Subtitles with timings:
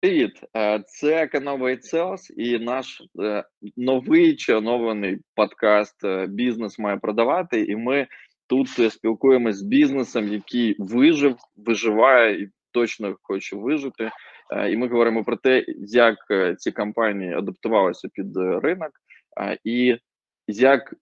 [0.00, 3.44] Привіт, е, це Канова Sales і наш е,
[3.76, 7.60] новий чи оновлений подкаст е, Бізнес має продавати.
[7.60, 8.06] І ми
[8.46, 14.10] тут спілкуємося з бізнесом, який вижив, виживає і точно хоче вижити.
[14.70, 16.16] І ми говоримо про те, як
[16.58, 18.90] ці компанії адаптувалися під ринок,
[19.64, 19.96] і
[20.46, 20.94] як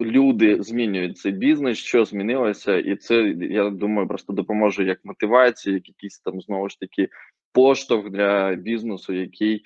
[0.00, 5.88] люди змінюють цей бізнес, що змінилося, і це я думаю, просто допоможе як мотивації, як
[5.88, 7.08] якісь там знову ж таки
[7.54, 9.62] поштовх для бізнесу, який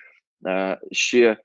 [0.47, 1.37] е, ще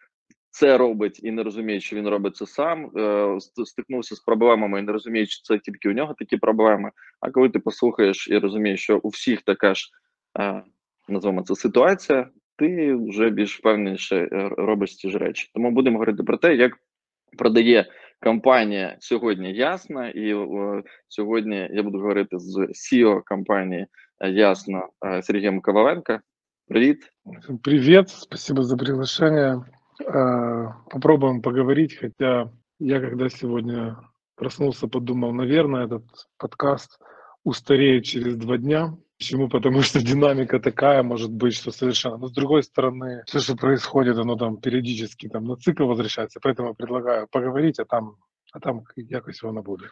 [0.49, 2.91] це робить і не розуміє, що він робить це сам.
[2.97, 6.91] Е, стикнувся з проблемами і не розуміє, що це тільки у нього такі проблеми.
[7.19, 9.89] А коли ти послухаєш і розумієш, що у всіх така ж
[10.39, 10.63] е,
[11.09, 15.51] називаємо це ситуація, ти вже більш впевненіше е, робиш ці ж речі.
[15.53, 16.71] Тому будемо говорити про те, як
[17.37, 17.85] продає
[18.21, 23.87] компанія сьогодні ясна, і о, сьогодні я буду говорити з CEO компанії
[24.21, 26.19] Ясно е, Сергієм Коваленко.
[26.67, 26.99] Привет.
[27.61, 29.65] Привет, спасибо за приглашение.
[30.07, 33.97] А, попробуем поговорить, хотя я когда сегодня
[34.35, 36.05] проснулся, подумал, наверное, этот
[36.37, 36.99] подкаст
[37.43, 38.95] устареет через два дня.
[39.17, 39.49] Почему?
[39.49, 42.15] Потому что динамика такая может быть, что совершенно.
[42.15, 46.39] Но с другой стороны, все, что происходит, оно там периодически там на цикл возвращается.
[46.41, 48.15] Поэтому предлагаю поговорить, а там,
[48.53, 49.89] а там якось воно буде.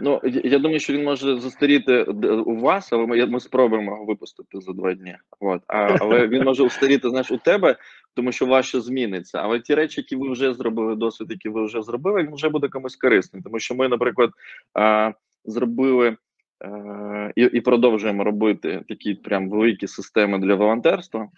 [0.00, 2.02] Ну я думаю, що він може застаріти
[2.46, 5.16] у вас, але ми ми спробуємо його випустити за два дні.
[5.40, 7.76] От а але він може устаріти знаєш, у тебе,
[8.14, 9.38] тому що ваше зміниться.
[9.38, 12.68] Але ті речі, які ви вже зробили, досвід, які ви вже зробили, він вже буде
[12.68, 13.42] комусь корисним.
[13.42, 14.30] Тому що ми, наприклад,
[14.74, 15.12] а,
[15.44, 16.16] зробили
[16.60, 21.28] а, і і продовжуємо робити такі прям великі системи для волонтерства.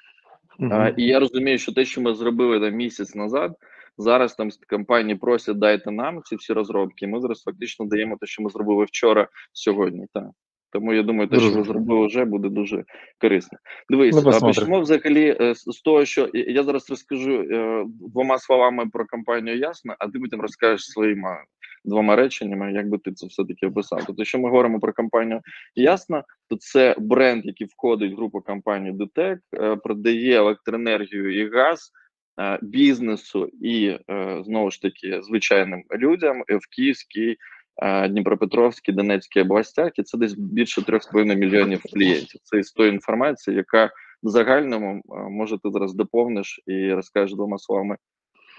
[0.58, 0.74] Uh -huh.
[0.74, 3.56] А, І я розумію, що те, що ми зробили там місяць назад.
[3.98, 7.06] Зараз там компанії просять дайте нам ці всі розробки.
[7.06, 10.06] Ми зараз фактично даємо те, що ми зробили вчора сьогодні.
[10.14, 10.24] Так.
[10.72, 12.84] Тому я думаю, те, що ви зробили вже, буде дуже
[13.20, 13.58] корисно.
[13.90, 19.06] Дивись, ну, почнемо взагалі е, з того, що я зараз розкажу е, двома словами про
[19.06, 21.28] компанію Ясно, а ти потім розкажеш своїми
[21.84, 23.98] двома реченнями, як би ти це все-таки описав.
[23.98, 25.40] Тобто, якщо ми говоримо про компанію
[25.74, 29.38] Ясно, то це бренд, який входить в групу компанії ДТЕК,
[29.82, 31.92] продає електроенергію і газ.
[32.39, 37.37] Е, бізнесу і е, знову ж таки звичайним людям в Київській,
[37.83, 42.41] е, Дніпропетровській, Донецькій областях, і це десь більше 3,5 мільйонів клієнтів.
[42.43, 43.85] Це із тої інформації, яка
[44.23, 47.95] в загальному може ти зараз доповниш і розкажеш двома словами,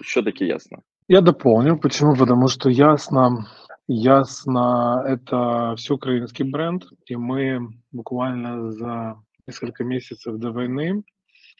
[0.01, 0.77] що таке ясно.
[1.07, 1.77] Я дополню.
[1.77, 2.15] Почему?
[2.15, 3.45] Потому что ясно,
[3.87, 7.59] ясно это все украинский бренд, и мы
[7.91, 9.15] буквально за
[9.47, 11.03] несколько месяцев до войны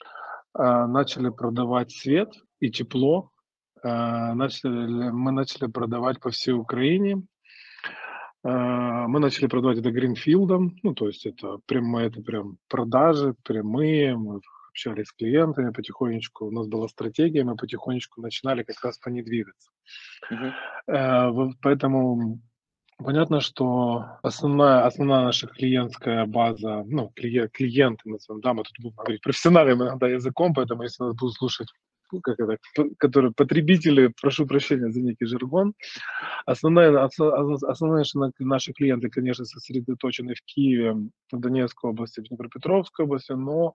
[0.04, 3.31] А, начали продавать свет и тепло.
[3.83, 7.23] А, начали, мы начали продавать по всей Украине.
[8.43, 14.15] А, мы начали продавать это гринфилдом, ну, то есть это прямо это прям продажи прямые,
[14.15, 19.09] мы общались с клиентами потихонечку, у нас была стратегия, мы потихонечку начинали как раз по
[19.09, 19.69] ней двигаться.
[20.31, 21.51] Uh-huh.
[21.61, 22.39] Поэтому
[23.03, 28.03] Понятно, что основная, основная наша клиентская база, ну, клиент, клиенты,
[28.43, 31.67] да, мы тут будем говорить профессиональным иногда языком, поэтому если нас будут слушать
[32.11, 32.57] ну, как это,
[32.97, 35.73] которые потребители, прошу прощения за некий жаргон.
[36.45, 38.03] Основная, основные
[38.39, 40.93] наши клиенты, конечно, сосредоточены в Киеве,
[41.31, 43.73] в Донецкой области, в Днепропетровской области, но,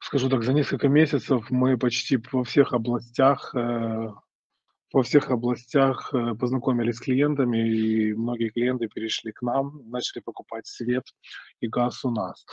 [0.00, 4.08] скажу так, за несколько месяцев мы почти во всех областях э,
[4.92, 10.66] во всех областях э, познакомились с клиентами, и многие клиенты перешли к нам, начали покупать
[10.66, 11.04] свет
[11.60, 12.44] и газ у нас.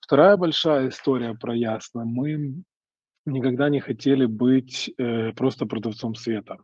[0.00, 2.04] Вторая большая история про Ясно.
[2.04, 2.62] Мы
[3.26, 6.58] никогда не хотели быть э, просто продавцом света.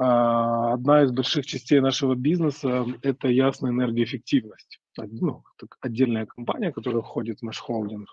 [0.00, 4.80] А, одна из больших частей нашего бизнеса– это ясная энергоэффективность.
[4.96, 5.42] Ну,
[5.80, 8.08] отдельная компания, которая входит в наш холдинг,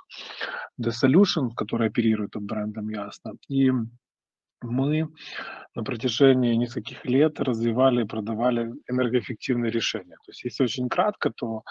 [0.82, 3.34] The Solution, которая оперирует под брендом Ясно.
[3.50, 3.72] И
[4.62, 5.10] мы
[5.76, 10.16] на протяжении нескольких лет развивали и продавали энергоэффективные решения.
[10.26, 11.64] То есть, если очень кратко, то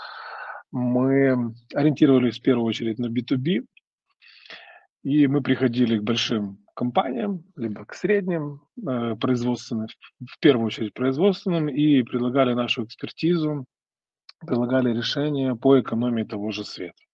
[0.70, 3.64] мы ориентировались в первую очередь на B2B,
[5.04, 9.86] и мы приходили к большим компаниям, либо к средним э, производственным,
[10.26, 13.64] в первую очередь производственным, и предлагали нашу экспертизу,
[14.40, 17.04] предлагали решения по экономии того же света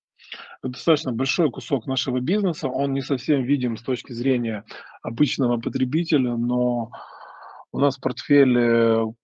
[0.62, 4.64] достаточно большой кусок нашего бизнеса, он не совсем видим с точки зрения
[5.02, 6.90] обычного потребителя, но
[7.72, 9.14] у нас в портфеле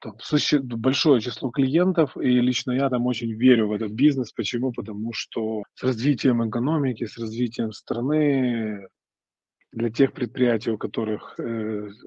[0.00, 0.14] там,
[0.62, 4.32] большое число клиентов, и лично я там очень верю в этот бизнес.
[4.32, 4.72] Почему?
[4.72, 8.86] Потому что с развитием экономики, с развитием страны,
[9.72, 11.42] для тех предприятий, у которых э,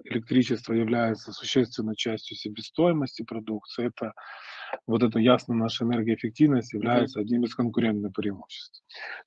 [0.05, 4.13] электричество является существенной частью себестоимости продукции, это
[4.87, 8.83] вот это ясно наша энергоэффективность является одним из конкурентных преимуществ.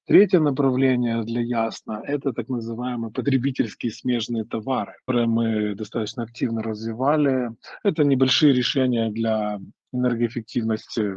[0.07, 7.51] Третье направление для ясно– это так называемые потребительские смежные товары, которые мы достаточно активно развивали.
[7.83, 9.61] Это небольшие решения для
[9.93, 11.17] энергоэффективности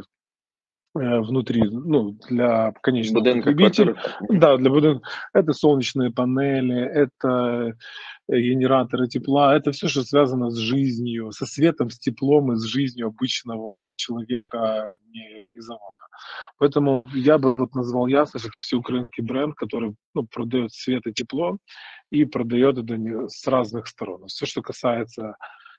[0.98, 3.94] Э, внутри, ну, для конечного Будинка, потребителя.
[3.94, 4.40] квартира.
[4.40, 5.08] Да, для будинка.
[5.34, 7.76] Это солнечные панели, это
[8.28, 12.64] э, генераторы тепла, это все, что связано с жизнью, со светом, с теплом и с
[12.64, 16.06] жизнью обычного человека не завода.
[16.58, 21.58] Поэтому я бы вот назвал ясно, что всеукраинский бренд, который ну, продает свет и тепло
[22.10, 24.26] и продает это с разных сторон.
[24.26, 25.36] Все, что касается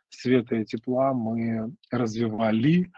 [0.09, 2.91] света и тепла, мы развивали,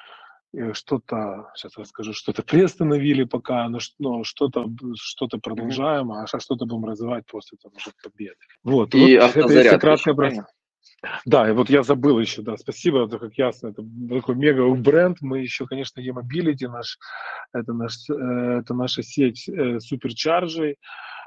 [0.53, 4.65] Э, что-то, сейчас расскажу, что-то приостановили пока, но, но что-то
[4.95, 8.35] что-то продолжаем, а что-то будем развивать после там, уже победы.
[8.63, 10.39] Вот, и вот это если кратко брать.
[11.25, 15.17] Да, и вот я забыл еще, да, спасибо, это как ясно, это такой мега бренд,
[15.21, 16.99] мы еще, конечно, e-mobility наш,
[17.53, 20.77] это, наш, э, это наша сеть э, суперчаржей,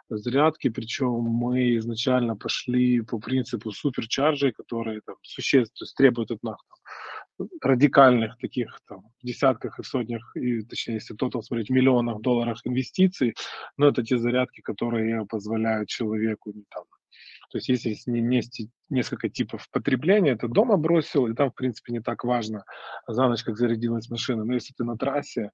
[0.08, 6.58] зарядки, причем мы изначально пошли по принципу суперчаржей, которые там существенно требуют от нас
[7.38, 12.58] там, радикальных таких там в десятках и сотнях, и, точнее, если тотал смотреть, миллионах долларов
[12.64, 13.34] инвестиций,
[13.76, 16.84] но это те зарядки, которые позволяют человеку там
[17.50, 18.06] то есть если есть
[18.88, 22.64] несколько типов потребления, это дома бросил, и там, в принципе, не так важно
[23.06, 24.44] за ночь, как зарядилась машина.
[24.44, 25.50] Но если ты на трассе,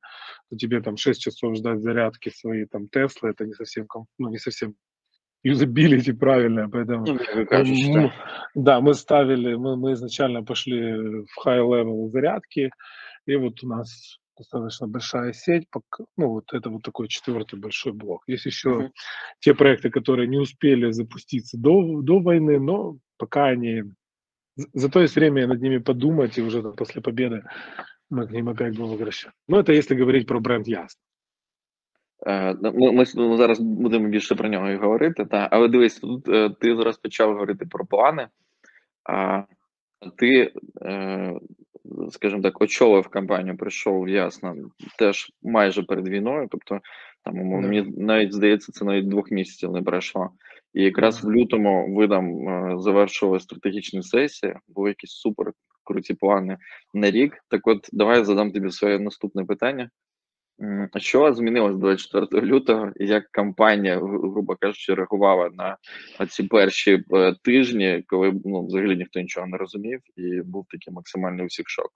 [0.49, 3.87] то тебе там 6 часов ждать зарядки своей там Теслы, это не совсем,
[4.19, 4.75] ну, не совсем
[5.43, 7.19] юзабилити правильно, поэтому ну,
[7.89, 8.13] мы,
[8.55, 12.71] да, мы ставили, мы, мы изначально пошли в high level зарядки,
[13.27, 15.69] и вот у нас достаточно большая сеть,
[16.17, 18.23] ну вот это вот такой четвертый большой блок.
[18.27, 18.91] Есть еще mm-hmm.
[19.41, 23.83] те проекты, которые не успели запуститься до, до войны, но пока они...
[24.75, 27.43] Зато есть время над ними подумать, и уже после победы
[28.11, 29.39] мы к ним опять будем возвращаться.
[29.49, 31.01] Ну это если говорить про бренд Ясно.
[32.63, 36.25] Ми, ми зараз будемо більше про нього і говорити, та але дивись, тут
[36.61, 38.29] ти зараз почав говорити про плани,
[39.05, 39.43] а
[40.17, 40.53] ти
[42.11, 44.55] скажімо так, очолив кампанію, прийшов ясно,
[44.99, 46.49] теж майже перед війною.
[46.51, 46.81] Тобто,
[47.25, 50.31] там мені навіть здається, це навіть двох місяців не пройшло.
[50.75, 55.53] І якраз в лютому ви там е, завершували стратегічні сесії, були якісь супер
[55.85, 56.59] круті плани
[56.95, 57.45] на рік.
[57.49, 59.91] Так, от давай задам тобі своє наступне питання.
[60.96, 65.78] Що змінилось 24 лютого, і як компанія, грубо кажучи, реагувала на
[66.28, 71.46] ці перші е, тижні, коли ну, взагалі ніхто нічого не розумів, і був такий максимальний
[71.46, 71.92] усіх шок?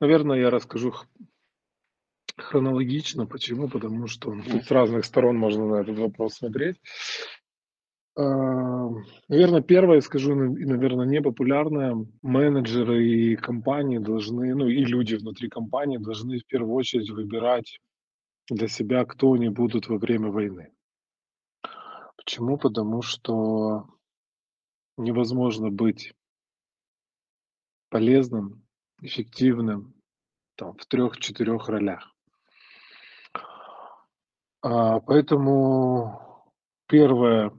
[0.00, 0.92] Наверное, я расскажу
[2.36, 3.26] хронологично.
[3.26, 3.68] Почему?
[3.68, 6.76] Потому что тут с разных сторон можно на этот вопрос смотреть.
[8.15, 11.95] Наверное, первое скажу, и, наверное, непопулярное.
[12.21, 17.79] Менеджеры и компании должны, ну и люди внутри компании должны в первую очередь выбирать
[18.49, 20.73] для себя, кто они будут во время войны.
[22.17, 22.57] Почему?
[22.57, 23.87] Потому что
[24.97, 26.13] невозможно быть
[27.89, 28.63] полезным,
[29.01, 29.93] эффективным
[30.55, 32.13] там, в трех-четырех ролях.
[34.61, 36.53] А, поэтому
[36.87, 37.51] первое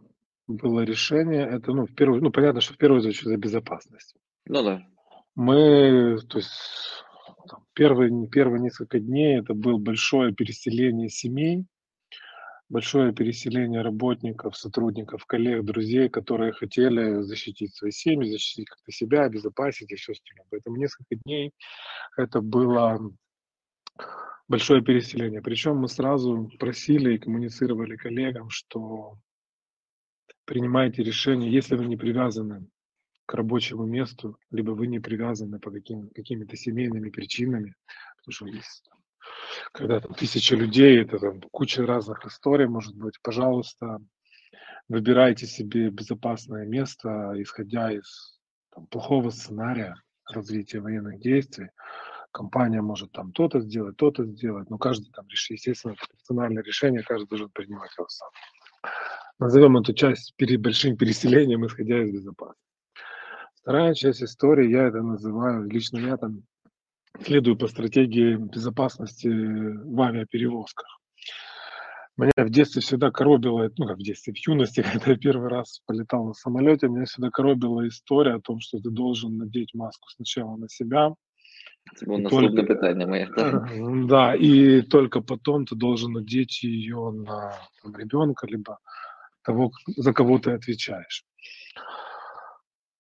[0.53, 4.15] было решение, это, ну, в первую, ну, понятно, что в первую очередь за безопасность.
[4.47, 4.83] Ну да.
[5.35, 6.51] Мы, то есть,
[7.49, 11.65] там, первые, первые несколько дней это было большое переселение семей,
[12.69, 19.93] большое переселение работников, сотрудников, коллег, друзей, которые хотели защитить свои семьи, защитить как-то себя, обезопасить
[19.93, 20.47] и все остальное.
[20.51, 21.53] Поэтому несколько дней
[22.17, 22.99] это было
[24.49, 25.43] большое переселение.
[25.43, 29.19] Причем мы сразу просили и коммуницировали коллегам, что
[30.45, 32.67] принимаете решение, если вы не привязаны
[33.27, 37.75] к рабочему месту, либо вы не привязаны по каким, какими-то семейными причинами,
[38.17, 38.91] потому что есть
[39.73, 43.99] когда там тысяча людей, это там куча разных историй может быть, пожалуйста,
[44.89, 48.39] выбирайте себе безопасное место, исходя из
[48.75, 49.95] там, плохого сценария
[50.29, 51.69] развития военных действий.
[52.33, 57.03] Компания может там то-то сделать, то-то сделать, но каждый там решит, естественно, это персональное решение,
[57.03, 58.31] каждый должен принимать его сам.
[59.43, 62.63] Назовем эту часть перед большим переселением, исходя из безопасности.
[63.61, 66.45] Вторая часть истории, я это называю, лично я там
[67.21, 70.87] следую по стратегии безопасности в авиаперевозках.
[72.17, 75.81] Меня в детстве всегда коробило, ну как в детстве, в юности, когда я первый раз
[75.87, 80.57] полетал на самолете, меня всегда коробила история о том, что ты должен надеть маску сначала
[80.57, 81.15] на себя.
[81.93, 83.29] Это было наступное питание мое.
[83.37, 83.67] Да?
[84.07, 88.79] да, и только потом ты должен надеть ее на там, ребенка, либо
[89.43, 91.25] того, за кого ты отвечаешь.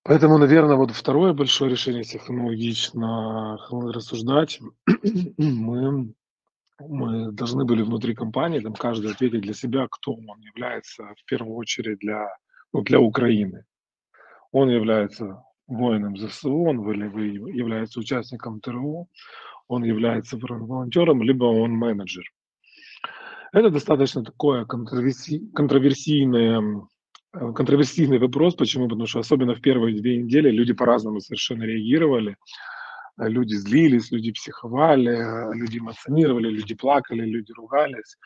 [0.04, 4.60] Поэтому, наверное, вот второе большое решение, если технологично рассуждать,
[5.38, 6.12] мы
[6.88, 11.56] мы должны были внутри компании, там каждый ответить для себя, кто он является в первую
[11.56, 12.28] очередь для,
[12.72, 13.64] ну, для Украины.
[14.50, 19.06] Он является воином ЗСУ, он является участником ТРО,
[19.68, 22.24] он является волонтером, либо он менеджер.
[23.52, 26.86] Это достаточно такое контроверси, контроверсийное
[27.34, 28.54] Э, контроверсийный вопрос.
[28.54, 28.88] Почему?
[28.88, 32.36] Потому что особенно в первые две недели люди по-разному совершенно реагировали.
[33.18, 38.16] Люди злились, люди психовали, э, люди эмоционировали, люди плакали, люди ругались.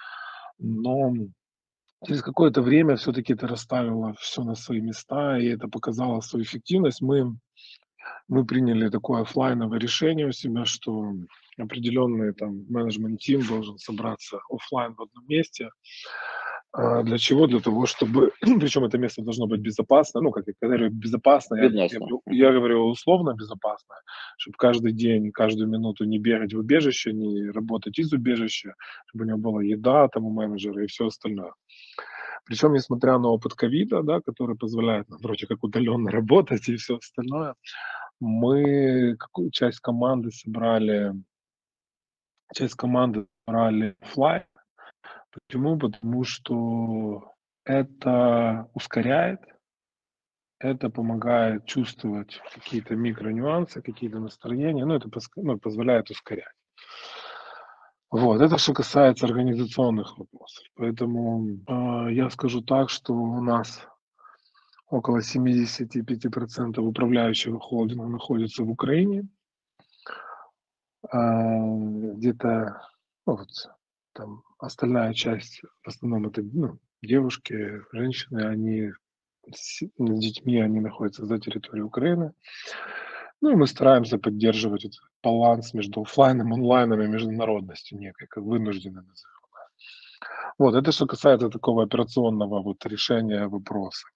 [0.59, 1.12] Но
[2.04, 7.00] через какое-то время все-таки это расставило все на свои места, и это показало свою эффективность.
[7.00, 7.37] Мы,
[8.29, 11.13] мы приняли такое офлайновое решение у себя, что
[11.59, 15.71] определенный там менеджмент-тим должен собраться офлайн в одном месте,
[16.79, 17.47] а, для чего?
[17.47, 21.69] Для того, чтобы, причем это место должно быть безопасно, ну, как я говорю, безопасно, я,
[21.69, 21.89] я,
[22.27, 23.99] я говорю условно безопасное,
[24.37, 28.75] чтобы каждый день, каждую минуту не бегать в убежище, не работать из убежища,
[29.07, 31.53] чтобы у него была еда там у менеджера и все остальное.
[32.47, 36.97] Причем, несмотря на опыт ковида, да, который позволяет нам вроде как удаленно работать и все
[36.97, 37.55] остальное,
[38.21, 41.12] мы какую часть команды собрали,
[42.55, 44.47] часть команды собрали флай,
[45.49, 45.79] Почему?
[45.79, 47.35] Потому что
[47.65, 49.41] это ускоряет,
[50.59, 56.55] это помогает чувствовать какие-то микронюансы, какие-то настроения, ну, это ну, позволяет ускорять.
[58.17, 60.65] Вот, это что касается организационных вопросов.
[60.75, 63.87] Поэтому э, я скажу так, что у нас
[64.89, 69.29] около 75% управляющего холдинга находится в Украине.
[71.13, 71.19] Э,
[72.15, 72.81] где-то
[73.27, 73.51] ну, вот,
[74.15, 78.93] там остальная часть, в основном это ну, девушки, женщины, они
[79.53, 82.33] с, с детьми, они находятся за территорией Украины.
[83.43, 89.02] Ну и мы стараемся поддерживать этот баланс между офлайном, онлайном и международностью некой, как вынуждены
[89.02, 89.37] назовем.
[90.59, 94.07] Вот, это что касается такого операционного вот решения вопроса.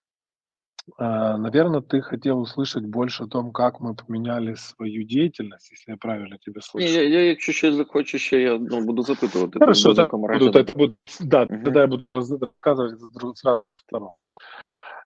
[0.98, 5.96] А, Наверное, ты хотел услышать больше о том, как мы поменяли свою деятельность, если я
[5.96, 6.86] правильно тебя слышу.
[6.86, 9.58] Ні, я, я ще захочу, ще я ну, буду запитувати.
[9.58, 11.64] Хорошо, такому буду, это будет, да, Мгм.
[11.64, 14.12] тогда я буду рассказывать с друг- с разных сторон.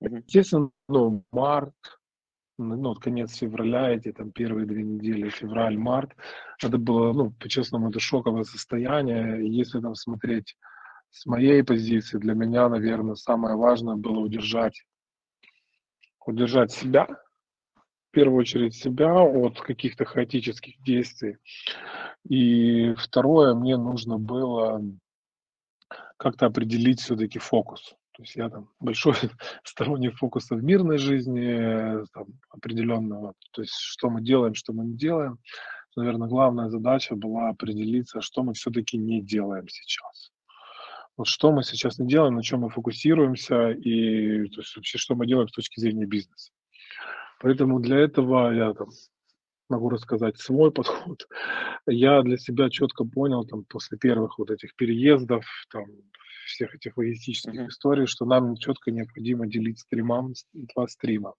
[0.00, 0.16] Мгм.
[0.26, 1.75] Естественно, ну, март,
[2.58, 6.12] ну, ну, вот конец февраля, эти там первые две недели, февраль-март,
[6.62, 9.44] это было, ну, по-честному, это шоковое состояние.
[9.46, 10.56] И Если там смотреть
[11.11, 14.84] с моей позиции, для меня, наверное, самое важное было удержать
[16.26, 17.06] удержать себя,
[17.76, 21.37] в первую очередь себя от каких-то хаотических действий.
[22.28, 24.82] И второе, мне нужно было
[26.16, 27.94] как-то определить все-таки фокус.
[28.14, 29.14] То есть я там большой
[29.64, 34.97] сторонник фокуса в мирной жизни, там, определенного, то есть что мы делаем, что мы не
[34.97, 35.38] делаем.
[35.97, 40.33] Наверное, главная задача была определиться, что мы все-таки не делаем сейчас.
[41.16, 45.14] Вот что мы сейчас не делаем, на чем мы фокусируемся и то есть вообще что
[45.14, 46.52] мы делаем с точки зрения бизнеса.
[47.40, 48.88] Поэтому для этого я там
[49.68, 51.26] могу рассказать свой подход.
[51.87, 55.85] Я для себя четко понял там после первых вот этих переездов, там
[56.45, 57.69] всех этих логистических Мгм.
[57.69, 61.35] историй, что нам четко необходимо делить стримам два стрима.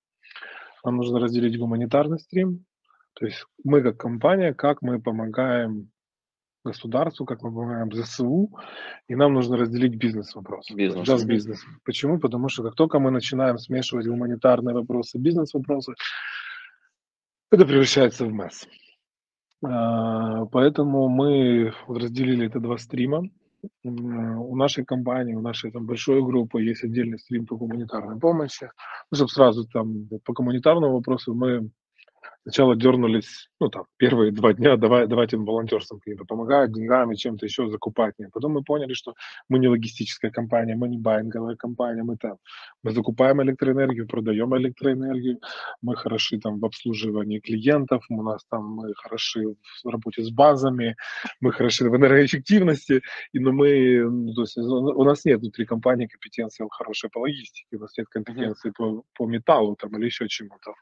[0.84, 2.66] Нам нужно разделить гуманитарный стрим,
[3.14, 5.90] то есть мы как компания, как мы помогаем
[6.66, 8.50] государству, как мы помогаем ЗСУ,
[9.08, 10.74] и нам нужно разделить бизнес-вопросы.
[10.74, 11.80] Бизнес, Да, с бизнесом.
[11.86, 12.20] Почему?
[12.20, 15.94] Потому что как только мы начинаем смешивать гуманитарные вопросы, бизнес-вопросы,
[17.52, 18.68] это превращается в месс.
[19.64, 23.30] А, Поэтому мы разделили это два стрима.
[23.84, 28.70] У нашей компании, у нашей там большой группы есть отдельный стрим по гуманитарной помощи.
[29.12, 31.70] Ну, чтобы сразу там по гуманитарному вопросу мы
[32.44, 37.68] Сначала дернулись, ну там, первые два дня, давай, давайте волонтерством каким-то помогать, деньгами, чем-то еще
[37.70, 38.14] закупать.
[38.20, 38.30] Нет.
[38.32, 39.16] Потом мы поняли, что
[39.50, 42.38] мы не логистическая компания, мы не байинговая компания, мы там,
[42.84, 45.40] мы закупаем электроэнергию, продаем электроэнергию,
[45.82, 50.96] мы хороши там в обслуживании клиентов, у нас там мы хороши в работе с базами,
[51.42, 53.02] мы хороши в энергоэффективности,
[53.34, 57.78] и, но мы, ну, то есть у нас нет внутри компании компетенции хорошей по логистике,
[57.78, 60.74] у нас нет компетенции по, по металлу там или еще чему-то.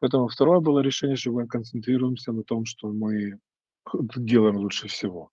[0.00, 3.38] Поэтому второе было решение, что мы концентрируемся на том, что мы
[4.16, 5.30] делаем лучше всего.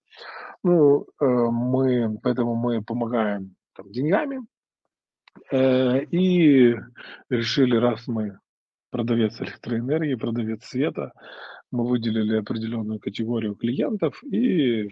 [0.63, 4.45] Ну, э, мы, поэтому мы помогаем там, деньгами
[5.51, 6.75] э, и
[7.29, 8.39] решили, раз мы
[8.89, 11.11] продавец электроэнергии, продавец света,
[11.71, 14.89] мы выделили определенную категорию клиентов и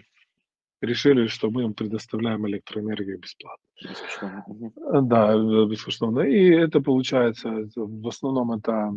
[0.80, 3.64] решили, что мы им предоставляем электроэнергию бесплатно.
[4.46, 4.72] Мгм.
[4.76, 6.20] Э, Да, бескоштовно.
[6.20, 8.92] И это получается, в основном это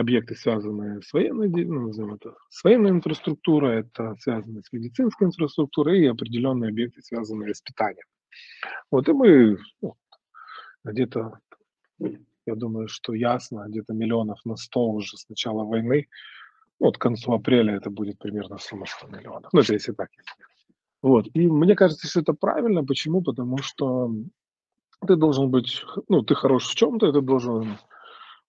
[0.00, 6.02] объекты, связанные с военной, ну, назовем это, с военной инфраструктурой, это связано с медицинской инфраструктурой
[6.02, 8.06] и определенные объекты, связанные с питанием.
[8.90, 9.96] Вот и мы ну,
[10.84, 11.38] где-то,
[11.98, 16.08] я думаю, что ясно, где-то миллионов на 100 уже с начала войны,
[16.80, 19.52] ну, вот к концу апреля это будет примерно сумма 100 миллионов.
[19.52, 20.08] Ну, это если так.
[21.02, 21.28] Вот.
[21.34, 22.84] И мне кажется, что это правильно.
[22.84, 23.22] Почему?
[23.22, 24.10] Потому что
[25.06, 27.76] ты должен быть, ну, ты хорош в чем-то, ты должен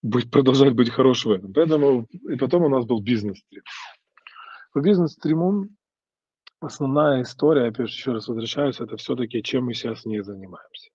[0.01, 1.25] быть, продолжать быть хорош.
[1.53, 3.63] Поэтому, и потом у нас был бизнес-стрим.
[4.73, 5.67] По бизнес-стриму
[6.59, 10.91] основная история, опять же, еще раз возвращаюсь, это все-таки, чем мы сейчас не занимаемся.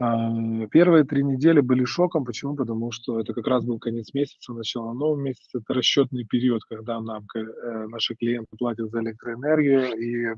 [0.00, 2.24] А, первые три недели были шоком.
[2.24, 2.56] Почему?
[2.56, 5.58] Потому что это как раз был конец месяца, начало нового месяца.
[5.58, 9.96] Это расчетный период, когда нам э, наши клиенты платят за электроэнергию.
[9.96, 10.36] И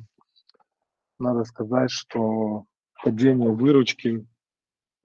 [1.19, 2.65] надо сказать, что
[3.03, 4.27] падение выручки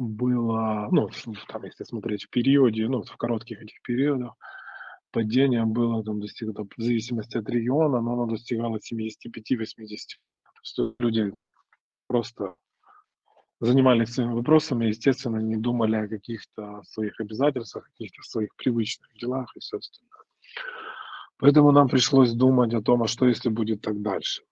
[0.02, 1.10] было, ну,
[1.48, 4.36] там, если смотреть в периоде, ну, в коротких этих периодах,
[5.12, 9.18] падение было, там, достигло, в зависимости от региона, но оно достигало 75-80.
[9.28, 11.34] То есть люди
[12.08, 12.56] просто
[13.60, 19.60] занимались своими вопросами, естественно, не думали о каких-то своих обязательствах, каких-то своих привычных делах и
[19.60, 20.12] все остальное.
[21.38, 24.44] Поэтому нам пришлось думать о том, а что если будет так дальше.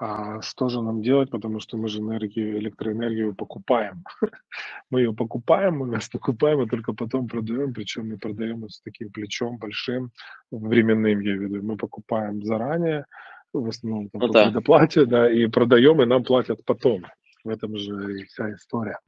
[0.00, 4.04] А что же нам делать, потому что мы же энергию, электроэнергию покупаем.
[4.90, 9.10] мы ее покупаем, мы нас покупаем, и только потом продаем, причем мы продаем с таким
[9.10, 10.12] плечом большим,
[10.52, 11.62] временным, я веду.
[11.62, 13.06] Мы покупаем заранее,
[13.52, 14.44] в основном там, ну, да.
[14.44, 17.04] предоплате, да, и продаем, и нам платят потом.
[17.42, 18.98] В этом же и вся история.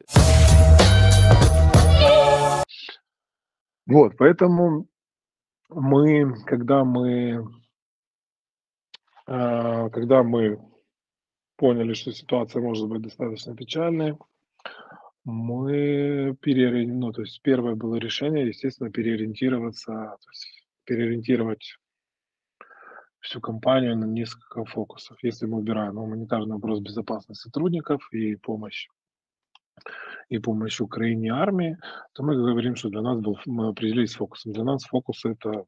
[3.86, 4.86] Вот, поэтому
[5.68, 7.48] мы, когда мы,
[9.28, 10.58] э, когда мы
[11.60, 14.16] поняли, что ситуация может быть достаточно печальной,
[15.24, 21.76] мы переориентировали, ну, то есть первое было решение, естественно, переориентироваться, то есть переориентировать
[23.20, 25.18] всю компанию на несколько фокусов.
[25.22, 28.88] Если мы убираем гуманитарный вопрос безопасности сотрудников и помощь
[30.30, 31.76] и помощь Украине и армии,
[32.14, 34.52] то мы говорим, что для нас был, мы определились с фокусом.
[34.52, 35.66] Для нас фокус это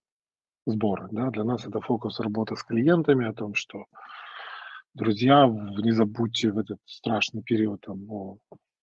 [0.64, 3.84] сборы, да, для нас это фокус работы с клиентами, о том, что
[4.94, 8.38] друзья, не забудьте в этот страшный период там, о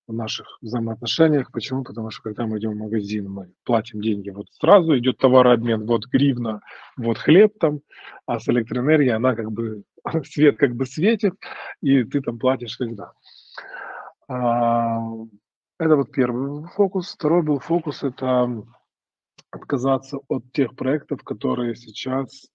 [0.09, 1.51] в наших взаимоотношениях.
[1.51, 1.83] Почему?
[1.83, 6.07] Потому что когда мы идем в магазин, мы платим деньги, вот сразу идет товарообмен, вот
[6.07, 6.61] гривна,
[6.97, 7.81] вот хлеб там,
[8.25, 9.83] а с электроэнергией она как бы,
[10.25, 11.35] свет как бы светит,
[11.81, 13.13] и ты там платишь когда.
[14.27, 14.99] А,
[15.77, 17.13] это вот первый фокус.
[17.13, 18.49] Второй был фокус– это
[19.51, 22.47] отказаться от тех проектов, которые сейчас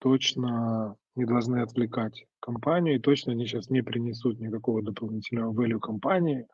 [0.00, 6.46] точно не должны отвлекать компанию, и точно они сейчас не принесут никакого дополнительного value компании,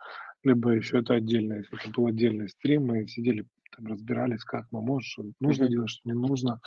[0.42, 4.82] либо еще это отдельно, если это был отдельный стрим, мы сидели, там разбирались, как мы
[4.82, 6.60] можем, что нужно делать, что не нужно.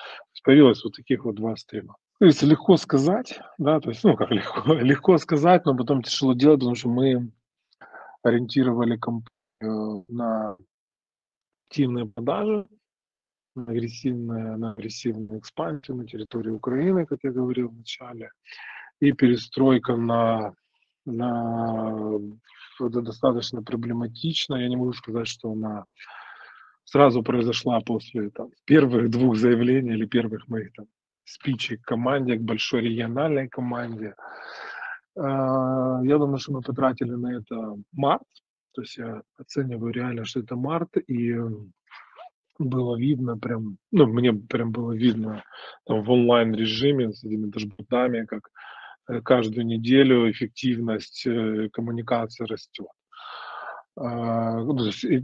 [0.44, 1.96] появилось вот таких вот два стрима.
[2.20, 6.34] То есть легко сказать, да, то есть, ну как легко, легко сказать, но потом тяжело
[6.34, 7.32] делать, потому что мы
[8.24, 10.58] ориентировали компанию на
[11.70, 12.66] активные продажи,
[13.60, 18.32] на агрессивную, на агрессивную экспансию на территории Украины, как я говорил в начале
[19.00, 20.54] и перестройка на,
[21.06, 22.20] на
[22.80, 24.56] это достаточно проблематично.
[24.56, 25.86] Я не могу сказать, что она
[26.86, 30.88] сразу произошла после там, первых двух заявлений или первых моих там,
[31.24, 34.16] спичей к команде, к большой региональной команде.
[35.16, 38.28] А, я думаю, что мы потратили на это март,
[38.74, 41.36] то есть я оцениваю реально, что это март, и
[42.60, 45.44] было видно прям, ну, мне прям было видно
[45.86, 48.50] там, в онлайн режиме с этими дашбордами, как
[49.10, 52.88] Э, каждую неделю эффективность э, коммуникации растет.
[53.96, 54.78] А, ну,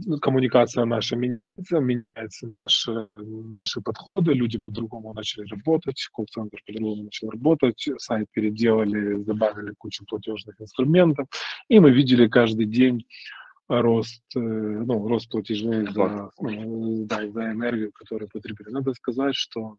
[0.06, 7.30] ну, коммуникация наша меняется, меняются наши, наши подходы, люди по-другому начали работать, колл-центр по-другому начал
[7.30, 11.26] работать, сайт переделали, добавили кучу платежных инструментов,
[11.68, 13.06] и мы видели каждый день
[13.68, 18.72] рост, э, ну, рост платежей за, ну, да, за энергию, которую потребляли.
[18.72, 19.76] Надо сказать, что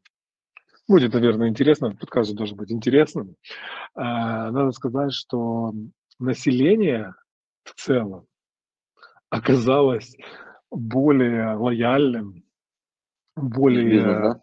[0.90, 3.36] Будет, наверное, интересно, подкаст должен быть интересным.
[3.94, 5.74] А, надо сказать, что
[6.18, 7.14] население
[7.64, 8.26] в целом
[9.30, 10.16] оказалось
[10.72, 12.42] более лояльным,
[13.36, 14.42] более, Бизнес, да?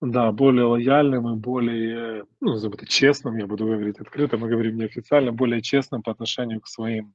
[0.00, 5.62] да, более лояльным и более, ну, честным, я буду говорить открыто, мы говорим неофициально, более
[5.62, 7.14] честным по отношению к своим,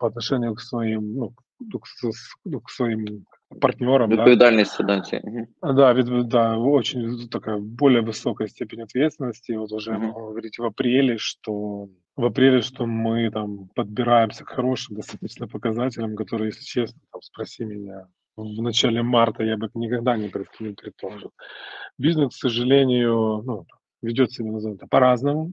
[0.00, 3.24] по отношению к своим, ну, к, к своим
[3.60, 4.10] партнерам.
[4.10, 4.76] Відповідальність
[5.62, 9.52] да, да, від, да, очень такая более высокая степень ответственности.
[9.52, 10.06] Вот уже угу.
[10.06, 16.16] могу говорить в апреле, что в апреле, что мы там подбираемся к хорошим достаточно показателям,
[16.16, 20.74] которые, если честно, там, спроси меня, в начале марта я бы никогда не, пред, не
[20.74, 21.30] предположил.
[21.98, 23.66] Бизнес, к сожалению, ну,
[24.02, 25.52] ведет себя, назовем это, по-разному.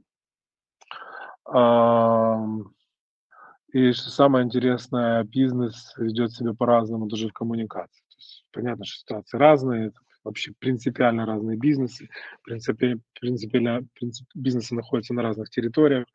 [3.72, 8.02] И что самое интересное, бизнес ведет себя по-разному даже в коммуникации.
[8.09, 9.92] То есть, понятно, что ситуации разные,
[10.24, 12.09] вообще принципиально разные бизнесы,
[12.44, 16.07] принципи, принципиально принцип, бизнесы находятся на разных территориях,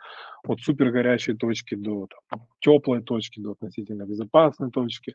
[0.44, 5.14] от супер горячей точки до там, теплой точки, до относительно безопасной точки.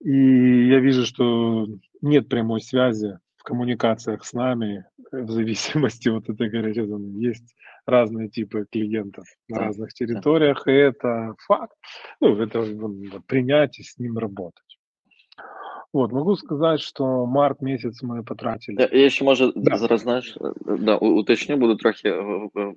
[0.00, 1.68] И я вижу, что
[2.00, 7.06] нет прямой связи в коммуникациях с нами в зависимости от этой горячей зоны.
[7.28, 7.54] Есть
[7.86, 9.92] разные типы клиентов на Да, разных да.
[10.06, 11.76] территориях, и это факт.
[12.20, 14.78] Ну, это вот принять и с ним работать.
[15.92, 18.88] Вот, могу сказать, что март месяц мы Я, потратили.
[18.92, 19.76] я ще може Да.
[19.76, 22.14] зараз знаєш, е, да, у- уточню, буду трохи,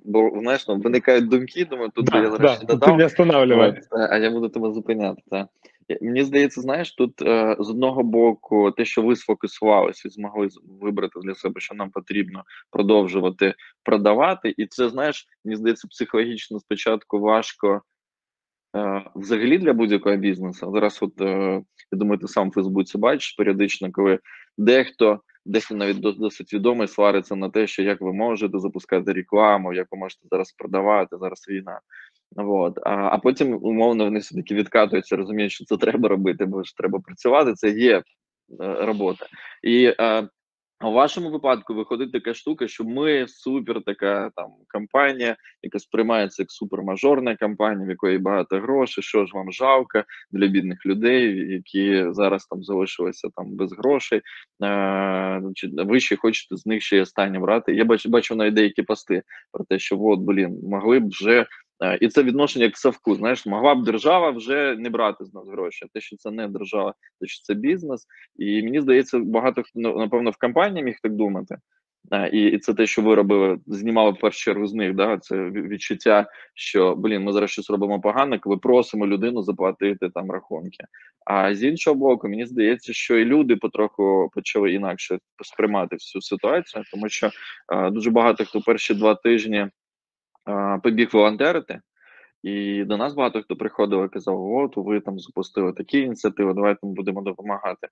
[0.04, 2.96] бо знаєш, ну, виникають думки, думаю, тут би я Да, зараз да, ты додав.
[2.98, 3.80] не останавливай.
[4.10, 5.22] А я буду тебе зупиняти.
[5.32, 5.48] Я-
[6.00, 10.48] Мені здається, знаєш, тут е, з одного боку, те, що ви сфокусувалися і змогли
[10.80, 17.20] вибрати для себе, що нам потрібно продовжувати продавати, і це, знаєш, мені здається, психологічно спочатку
[17.20, 17.82] важко
[18.76, 20.70] е, взагалі для будь-якого бізнесу.
[20.74, 24.18] Зараз, от е, я думаю, ти сам в Фейсбуці бачиш періодично, коли
[24.58, 25.20] дехто.
[25.48, 29.88] Дехто навіть дос- досить відомий свариться на те, що як ви можете запускати рекламу, як
[29.90, 31.80] ви можете зараз продавати, зараз війна.
[32.32, 32.78] Вот.
[32.84, 37.00] А, а потім, умовно, вони все-таки відкатуються, розуміють, що це треба робити, бо ж треба
[37.00, 38.02] працювати, це є е,
[38.60, 39.26] робота.
[39.62, 40.28] І е,
[40.84, 46.52] у вашому випадку виходить така штука, що ми супер така там компанія, яка сприймається як
[46.52, 52.46] супермажорна компанія, в якої багато грошей, що ж вам жалко для бідних людей, які зараз
[52.46, 54.22] там залишилися там без грошей.
[54.64, 57.74] Е, чи ви ще хочете з них ще останнє брати.
[57.74, 61.46] Я бачу, бачу навіть деякі пости про те, що от, блін, могли б вже
[62.00, 63.14] І це відношення як совку.
[63.14, 65.86] Знаєш, могла б держава вже не брати з нас гроші.
[65.94, 68.06] Те, що це не держава, те, що це бізнес.
[68.36, 71.56] І мені здається, багато ну, напевно в компанії міг так думати.
[72.12, 74.94] Е, І, і це те, що ви робили, знімали в першу чергу з них.
[74.94, 75.18] Да?
[75.18, 80.84] Це відчуття, що блін, ми зараз щось робимо погано, коли просимо людину заплатити там рахунки.
[81.24, 86.84] А з іншого боку, мені здається, що і люди потроху почали інакше сприймати всю ситуацію,
[86.92, 87.30] тому що
[87.72, 89.85] е, дуже багато хто перші два тижні а,
[90.82, 91.80] побіг волонтерити,
[92.46, 96.86] і до нас багато хто приходив і казав: от ви там запустили такі ініціативи, давайте
[96.86, 97.88] ми будемо допомагати.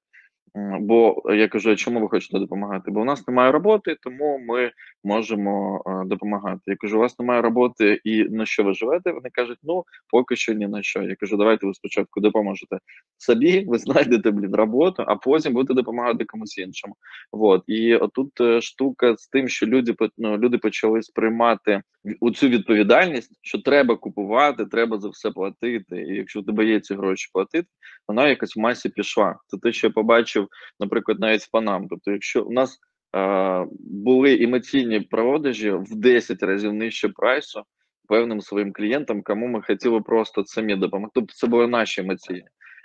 [0.81, 2.91] Бо я кажу, чому ви хочете допомагати?
[2.91, 4.71] Бо у нас немає роботи, тому ми
[5.05, 6.61] можемо допомагати.
[6.67, 9.13] Я кажу, у вас немає роботи і на що ви живете?
[9.13, 11.03] Вони кажуть, ну поки що ні на що.
[11.03, 12.79] Я кажу, давайте ви спочатку допоможете
[13.19, 16.95] собі, ви знайдете блін роботу, а потім будете допомагати комусь іншому.
[17.33, 21.83] Вот і отут е, штука з тим, що люди ну, люди почали сприймати
[22.21, 26.03] у цю відповідальність, що треба купувати, треба за все платити.
[26.03, 27.69] І якщо у тебе є ці гроші платити,
[28.09, 29.37] вона якось в масі пішла.
[29.47, 30.49] Це те, що я побачив,
[30.81, 31.89] наприклад, навіть в Панам.
[31.89, 32.79] Тобто, якщо у нас
[33.17, 37.63] е, були емоційні продажі в 10 разів нижче прайсу
[38.09, 41.13] певним своїм клієнтам, кому ми хотіли просто самі допомогти.
[41.15, 42.45] Тобто це були наші емоційні.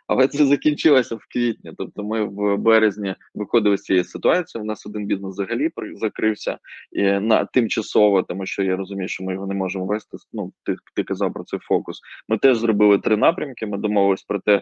[0.09, 1.71] Але це закінчилося в квітні.
[1.77, 4.61] Тобто, ми в березні виходили з цієї ситуації.
[4.61, 6.57] У нас один бізнес взагалі закрився
[6.91, 10.17] і на тимчасово, тому що я розумію, що ми його не можемо вести.
[10.33, 12.01] Ну, ти, ти казав про цей фокус.
[12.27, 13.65] Ми теж зробили три напрямки.
[13.65, 14.61] Ми домовились про те,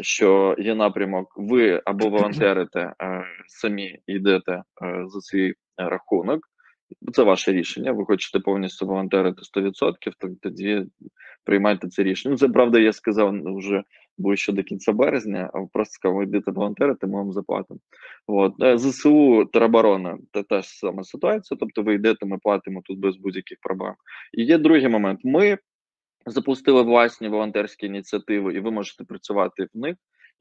[0.00, 4.62] що є напрямок, ви або волонтерите е, самі йдете е,
[5.06, 6.40] за свій рахунок.
[7.12, 7.92] Це ваше рішення.
[7.92, 9.72] Ви хочете повністю волонтерити 100%,
[10.18, 10.86] то тоді
[11.44, 12.32] приймайте це рішення.
[12.32, 13.60] Ну, це правда, я сказав ну,
[14.18, 17.80] вже ближче до кінця березня, а просто сказав, йдете волонтерити, ми вам заплатимо.
[18.26, 18.62] От.
[18.62, 23.16] Е, ЗСУ тероборона та та ж сама ситуація, тобто ви йдете, ми платимо тут без
[23.16, 23.94] будь-яких проблем.
[24.32, 25.20] І є другий момент.
[25.24, 25.58] Ми
[26.26, 29.96] запустили власні волонтерські ініціативи, і ви можете працювати в них,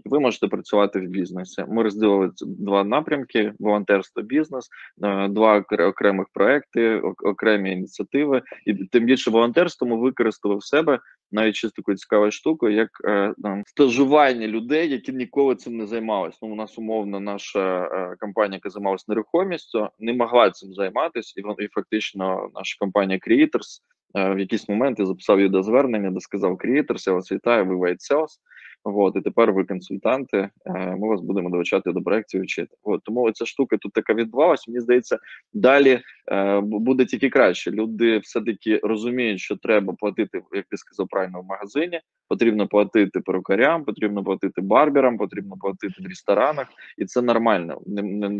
[0.05, 1.65] і ви можете працювати в бізнесі.
[1.67, 4.69] Ми розділили два напрямки: волонтерство, бізнес,
[5.03, 8.41] е, два окремих проекти, окремі ініціативи.
[8.65, 10.99] І тим більше волонтерство ми використали в себе
[11.31, 16.37] навіть ще такою цікавою штукою, як е, там, стажування людей, які ніколи цим не займалися.
[16.41, 21.63] Ну, у нас умовно наша е, компанія, яка займалася нерухомістю, не могла цим займатися, і,
[21.63, 23.81] і фактично наша компанія Creators
[24.15, 28.11] е, в якийсь момент я записав відеозвернення, де сказав Creators, я вас вітаю, ви White
[28.11, 28.39] Sales,
[28.85, 30.49] Вот, і тепер ви консультанти.
[30.65, 32.75] е, Ми вас будемо долучати до проєктів вчити.
[32.83, 34.71] От тому ця штука тут така відбувалася.
[34.71, 35.17] Мені здається,
[35.53, 35.99] далі
[36.31, 37.71] е, буде тільки краще.
[37.71, 42.01] Люди все-таки розуміють, що треба платити, як ти сказав правильно, в магазині.
[42.27, 47.81] Потрібно платити перукарям, потрібно платити барберам, потрібно платити в ресторанах, і це нормально.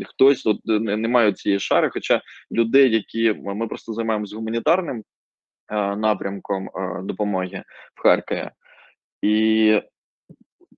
[0.06, 1.90] Хтось от не, не має цієї шари.
[1.94, 2.22] Хоча
[2.52, 5.04] людей, які ми просто займаємося гуманітарним
[5.72, 7.64] е, напрямком е, допомоги
[7.96, 8.50] в Харкові,
[9.22, 9.82] і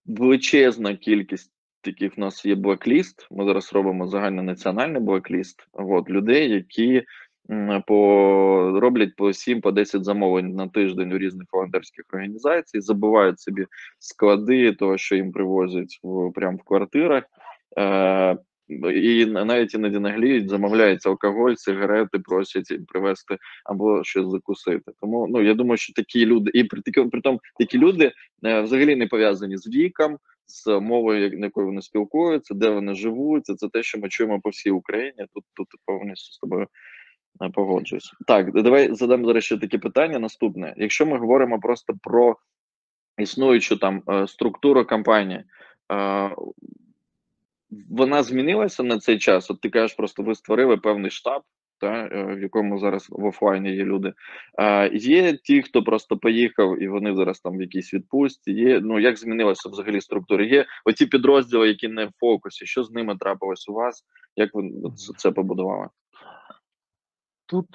[0.05, 3.27] величезна кількість таких в нас є блекліст.
[3.31, 5.67] Ми зараз робимо загальнонаціональний блекліст.
[5.73, 7.03] От, людей, які
[7.87, 13.65] по роблять по 7 по 10 замовлень на тиждень у різних волонтерських організацій, забувають собі
[13.99, 17.23] склади того, що їм привозять в прямо в квартирах.
[18.93, 24.91] І навіть іноді нагліють, замовляють алкоголь, сигарети, просять привезти або щось закусити.
[25.01, 26.81] Тому ну я думаю, що такі люди, і при
[27.11, 28.11] при тому такі люди
[28.45, 33.45] е, взагалі не пов'язані з віком, з мовою, якою вони спілкуються, де вони живуть.
[33.45, 35.25] Це те, що ми чуємо по всій Україні.
[35.33, 36.67] Тут тут повністю з тобою
[37.41, 38.13] е, погоджуюсь.
[38.27, 40.19] Так, давай задам зараз ще таке питання.
[40.19, 42.37] Наступне: якщо ми говоримо просто про
[43.17, 45.43] існуючу там е, структуру компанії
[47.89, 49.51] вона змінилася на цей час.
[49.51, 51.41] От ти кажеш, просто ви створили певний штаб,
[51.81, 54.13] та, е, в якому зараз в офлайні є люди.
[54.57, 58.51] А, Є ті, хто просто поїхав, і вони зараз там в якійсь відпустці.
[58.51, 60.45] Є ну як змінилася взагалі структура?
[60.45, 62.65] Є оці підрозділи, які не в фокусі.
[62.65, 64.03] Що з ними трапилось у вас?
[64.35, 64.71] Як ви
[65.17, 65.87] це побудували?
[67.45, 67.67] Тут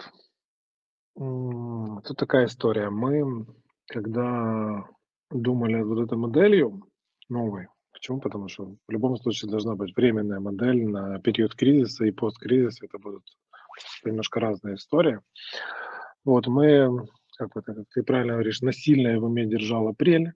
[2.05, 2.91] тут така історія.
[2.91, 3.23] Ми,
[3.95, 4.85] когда
[5.31, 6.83] думали над этой моделью
[7.29, 8.21] новой, Почему?
[8.21, 12.85] Потому что в любом случае должна быть временная модель на период кризиса и посткризиса.
[12.85, 13.23] Это будут
[14.05, 15.21] немножко разные истории.
[16.23, 17.07] Вот мы,
[17.39, 20.35] как, как ты правильно говоришь, насильно в уме держал апрель,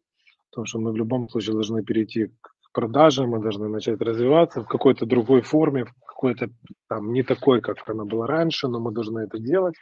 [0.51, 4.67] потому что мы в любом случае должны перейти к продажам, мы должны начать развиваться в
[4.67, 6.49] какой-то другой форме, в какой-то
[6.89, 9.75] там не такой, как она была раньше, но мы должны это делать.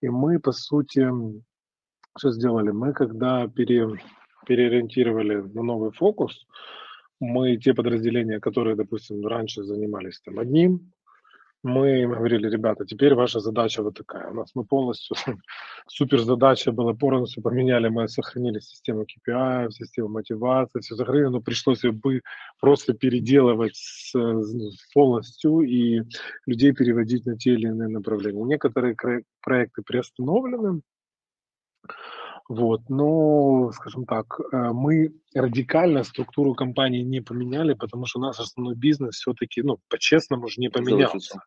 [0.00, 1.08] И мы, по сути,
[2.18, 2.72] что сделали?
[2.72, 3.90] Мы, когда пере,
[4.44, 6.44] переориентировали на новый фокус,
[7.20, 10.92] мы те подразделения, которые, допустим, раньше занимались там одним,
[11.66, 14.30] мы говорили, ребята, теперь ваша задача вот такая.
[14.30, 15.16] У нас мы полностью,
[15.88, 21.82] супер задача была полностью поменяли, мы сохранили систему KPI, систему мотивации, все сохранили, но пришлось
[21.82, 22.22] бы
[22.60, 24.12] просто переделывать с,
[24.94, 26.02] полностью и
[26.46, 28.44] людей переводить на те или иные направления.
[28.44, 28.94] Некоторые
[29.40, 30.82] проекты приостановлены,
[32.48, 38.40] вот, но, скажем так, э, мы радикально структуру компании не поменяли, потому что у нас
[38.40, 41.40] основной бизнес все-таки, ну, по-честному же не поменялся.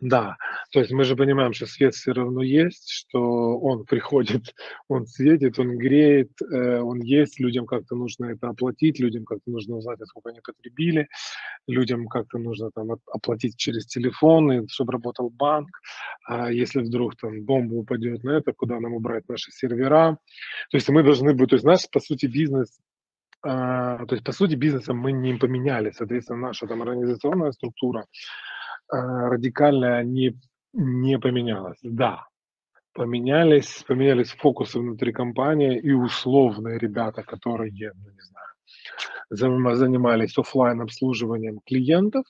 [0.00, 0.36] Да,
[0.72, 4.54] то есть мы же понимаем, что свет все равно есть, что он приходит,
[4.88, 9.76] он светит, он греет, э, он есть, людям как-то нужно это оплатить, людям как-то нужно
[9.76, 11.08] узнать, сколько они потребили,
[11.68, 15.70] людям как-то нужно там оплатить через телефон, чтобы работал банк,
[16.26, 20.18] а если вдруг там бомба упадет на это, куда нам убрать наши сервера,
[20.70, 22.80] то есть мы должны быть, то есть наш, по сути, бизнес,
[23.42, 28.06] то есть, по сути, бизнесом мы не поменяли, соответственно, наша там организационная структура
[28.88, 30.38] а, радикально не,
[30.72, 31.78] не поменялась.
[31.82, 32.26] Да,
[32.94, 41.60] поменялись, поменялись фокусы внутри компании и условные ребята, которые, ну, не знаю, занимались офлайн обслуживанием
[41.66, 42.24] клиентов,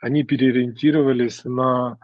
[0.00, 1.98] они переориентировались на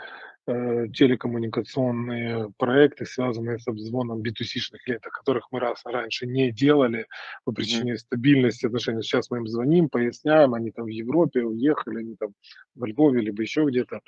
[0.47, 7.07] телекоммуникационные проекты, связанные с обзвоном B2C-шных клиентов, которых мы раз раньше не делали
[7.45, 7.99] по причине mm-hmm.
[7.99, 9.03] стабильности отношений.
[9.03, 12.31] Сейчас мы им звоним, поясняем, они там в Европе уехали, они там
[12.77, 14.01] во Львове, либо еще где-то.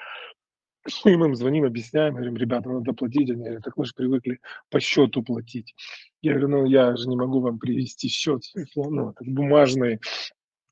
[1.05, 3.31] И мы им звоним, объясняем, говорим, ребята, надо платить.
[3.31, 5.74] Они говорят, так мы же привыкли по счету платить.
[6.22, 8.42] Я говорю, ну я же не могу вам привести счет,
[8.77, 10.01] ну, бумажный.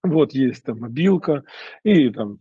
[0.02, 1.42] Вот есть там мобилка,
[1.82, 2.38] и там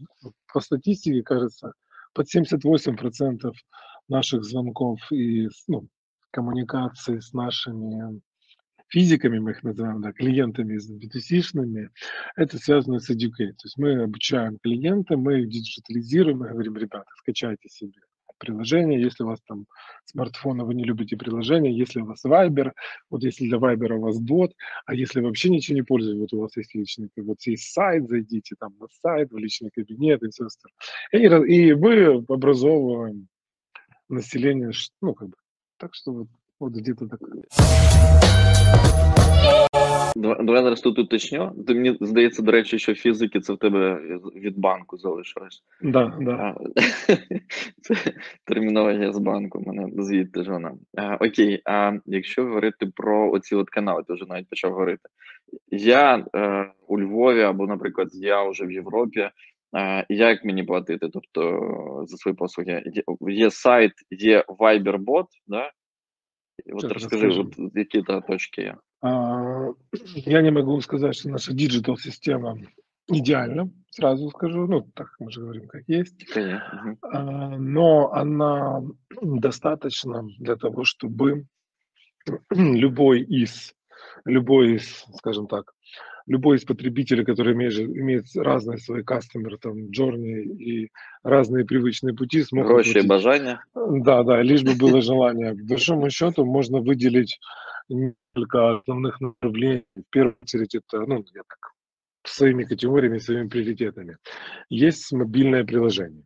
[0.54, 1.74] по статистике, кажется,
[2.16, 3.52] под 78%
[4.08, 5.88] наших звонков и ну,
[6.32, 8.22] коммуникации с нашими
[8.88, 11.90] физиками, мы их называем, да, клиентами с B2C-шными,
[12.36, 13.54] это связано с educate.
[13.58, 18.00] То есть мы обучаем клиента, мы их диджитализируем, мы говорим, ребята, скачайте себе
[18.38, 19.66] приложение, если у вас там
[20.06, 22.72] смартфона, вы не любите приложение, если у вас Viber,
[23.10, 24.54] вот если для Viber у вас бот,
[24.86, 28.56] а если вообще ничего не пользуетесь, вот у вас есть личный, вот есть сайт, зайдите
[28.60, 31.48] там на сайт, в личный кабинет и все остальное.
[31.48, 33.28] И, и мы образовываем
[34.10, 34.72] население,
[35.02, 35.36] ну, как бы,
[35.78, 36.28] так что вот,
[36.60, 37.20] вот где-то так.
[40.16, 41.64] Давай зараз тут уточню.
[41.68, 43.96] Ти мені здається, до речі, що фізики це в тебе
[44.36, 45.64] від банку залишилось.
[45.82, 46.56] Да, да.
[47.82, 47.96] Це
[48.46, 50.74] термінологія з банку, мене звідти ж вона.
[50.98, 55.10] А, Окей, а якщо говорити про оці от канали, ти вже навіть почав говорити.
[55.72, 59.30] Я е, у Львові, або, наприклад, я вже в Європі.
[59.78, 61.10] Е, як мені платити?
[61.14, 62.84] Тобто за свої послуги?
[62.86, 65.72] Є, є сайт, є Viber-бот, да?
[66.74, 68.76] От розкажи, от, які та точки є.
[69.06, 69.72] А,
[70.26, 72.58] я не могу сказать, что наша digital-система
[73.08, 76.26] идеальна, сразу скажу, ну, так мы же говорим, как есть.
[77.02, 78.82] А, но она
[79.22, 81.46] достаточно для того, чтобы
[82.50, 83.76] любой из,
[84.26, 85.74] любой из, скажем так,
[86.26, 90.92] любой из потребителей, который имеет, имеет разные свои кастомеры, там, джорни и
[91.22, 93.06] разные привычные пути, смог оплатить.
[93.06, 93.64] бажання.
[93.76, 95.54] Да, да, лишь бы было желание.
[95.54, 97.40] По большому счету можно выделить
[97.90, 99.86] несколько основных направлений.
[99.96, 101.72] В первую очередь это, ну, я так,
[102.24, 104.18] своими категориями, своими приоритетами.
[104.70, 106.26] Есть мобильное приложение,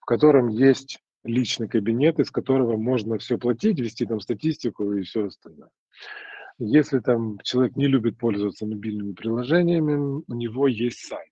[0.00, 5.26] в котором есть личный кабинет, из которого можно все платить, вести там статистику и все
[5.26, 5.70] остальное.
[6.58, 11.30] Если там человек не любит пользоваться мобильными приложениями, у него есть сайт.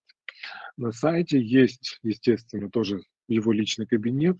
[0.77, 4.39] На сайте есть, естественно, тоже его личный кабинет,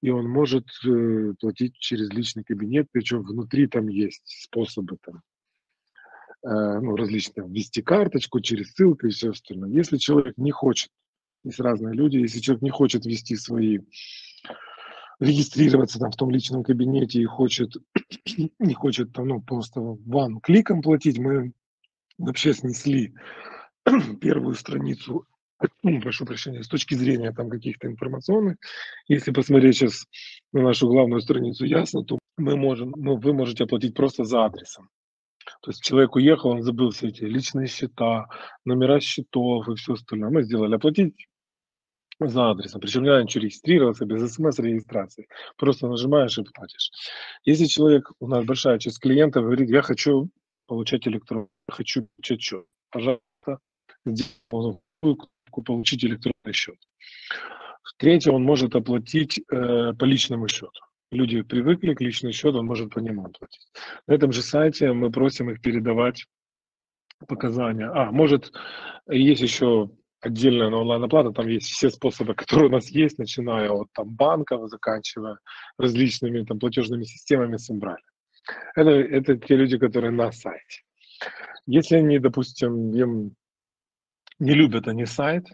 [0.00, 5.22] и он может э, платить через личный кабинет, причем внутри там есть способы там,
[6.44, 9.70] э, ну, различные, ввести карточку через ссылку и все остальное.
[9.70, 10.90] Если человек не хочет,
[11.44, 13.80] есть разные люди, если человек не хочет ввести свои,
[15.20, 17.76] регистрироваться там в том личном кабинете и хочет,
[18.58, 21.52] не хочет там, ну, просто ван кликом платить, мы
[22.18, 23.14] вообще снесли
[24.20, 25.26] первую страницу
[25.82, 28.56] ну, прошу прощения, с точки зрения там каких-то информационных,
[29.08, 30.06] если посмотреть сейчас
[30.52, 34.88] на нашу главную страницу ясно, то мы можем, ну, вы можете оплатить просто за адресом.
[35.60, 38.26] То есть человек уехал, он забыл все эти личные счета,
[38.64, 40.30] номера счетов и все остальное.
[40.30, 41.14] Мы сделали оплатить
[42.20, 42.80] за адресом.
[42.80, 45.28] Причем не надо ничего регистрироваться, без смс-регистрации.
[45.56, 46.90] Просто нажимаешь и платишь.
[47.44, 50.30] Если человек, у нас большая часть клиентов говорит, я хочу
[50.66, 52.64] получать электронно, хочу получать счет.
[52.90, 53.58] Пожалуйста,
[54.06, 54.78] сделай
[55.60, 56.76] получить электронный счет.
[57.98, 60.80] Третье, он может оплатить э, по личному счету.
[61.10, 63.70] Люди привыкли к личному счету, он может по нему оплатить.
[64.06, 66.26] На этом же сайте мы просим их передавать
[67.28, 67.86] показания.
[67.86, 68.52] А, может,
[69.08, 74.08] есть еще отдельная онлайн-оплата, там есть все способы, которые у нас есть, начиная от там,
[74.08, 75.38] банков, заканчивая
[75.76, 78.02] различными там, платежными системами с Эмбрали.
[78.74, 80.82] Это, это те люди, которые на сайте.
[81.66, 83.36] Если они, допустим, им
[84.38, 85.46] не любят они сайт,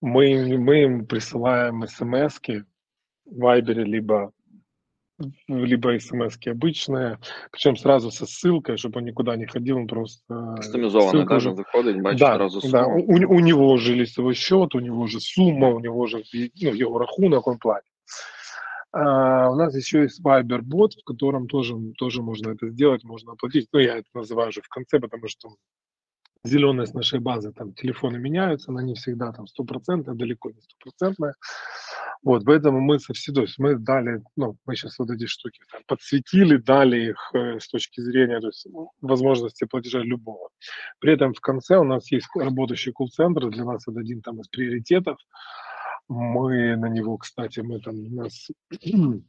[0.00, 4.32] мы, мы им присылаем смс в Вайбере, либо
[5.46, 7.18] либо смс обычные,
[7.52, 10.54] причем сразу со ссылкой, чтобы он никуда не ходил, он просто...
[10.56, 12.72] Кастомизовано, даже выходить, бачить да, сразу сумму.
[12.72, 16.72] Да, у, у него же лицевой счет, у него же сумма, у него же ну,
[16.72, 17.86] его рахунок, он платит.
[18.92, 23.32] А, у нас еще есть Viber бот, в котором тоже, тоже можно это сделать, можно
[23.32, 23.68] оплатить.
[23.72, 25.50] Ну, я это называю же в конце, потому что
[26.44, 31.34] зеленость нашей базы, там телефоны меняются, она не всегда там стопроцентная, далеко не стопроцентная.
[32.22, 35.60] Вот, поэтому мы со всей, то есть мы дали, ну, мы сейчас вот эти штуки
[35.86, 38.66] подсветили, дали их э, с точки зрения, то есть
[39.02, 40.48] возможности платежа любого.
[41.00, 44.48] При этом в конце у нас есть работающий колл-центр, для нас это один там из
[44.48, 45.18] приоритетов.
[46.08, 48.48] Мы на него, кстати, мы там, у нас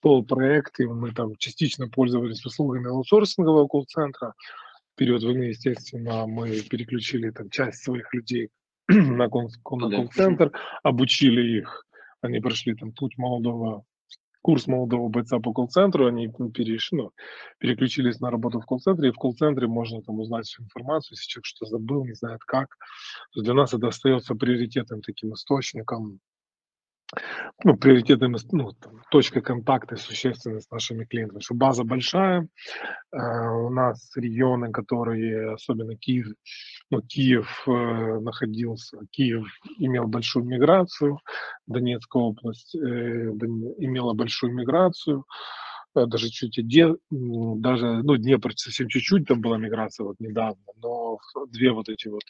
[0.00, 4.34] пол проект, и мы там частично пользовались услугами аутсорсингового колл-центра,
[4.96, 8.50] период войны, естественно, мы переключили там часть своих людей
[8.88, 10.52] на колл-центр,
[10.82, 11.86] обучили их,
[12.20, 13.84] они прошли там путь молодого,
[14.42, 17.10] курс молодого бойца по колл-центру, они перешли, ну,
[17.58, 21.46] переключились на работу в колл-центре, и в колл-центре можно там узнать всю информацию, если человек
[21.46, 22.76] что забыл, не знает как.
[23.32, 26.20] То для нас это остается приоритетным таким источником
[27.64, 28.72] ну, приоритетным, ну,
[29.10, 32.48] точкой контакта существенно с нашими клиентами, что база большая,
[33.12, 36.28] э, у нас регионы, которые, особенно Киев,
[36.90, 37.70] ну, Киев э,
[38.20, 39.46] находился, Киев
[39.78, 41.18] имел большую миграцию,
[41.66, 45.24] Донецкая область э, имела большую миграцию,
[45.94, 51.18] э, даже чуть де, даже, ну, Днепр совсем чуть-чуть там была миграция вот недавно, но
[51.50, 52.22] две вот эти вот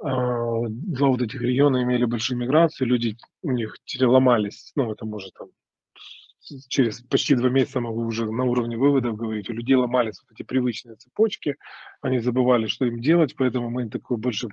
[0.00, 5.48] два вот этих региона имели большую миграцию, люди у них ломались, ну, это может там
[6.68, 10.42] через почти два месяца могу уже на уровне выводов говорить, у людей ломались вот эти
[10.42, 11.56] привычные цепочки,
[12.02, 14.48] они забывали, что им делать, поэтому мы такую больше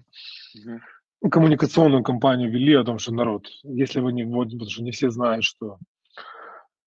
[1.29, 5.43] коммуникационную кампанию вели о том, что народ, если вы не потому что не все знают,
[5.43, 5.77] что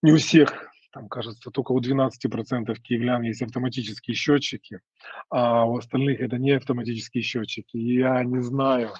[0.02, 4.80] не у всех там, кажется, только у 12% киевлян есть автоматические счетчики,
[5.28, 7.76] а у остальных это не автоматические счетчики.
[7.76, 8.90] Я не знаю,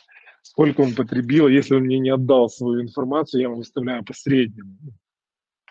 [0.42, 4.76] сколько он потребил, если он мне не отдал свою информацию, я ему выставляю по среднему.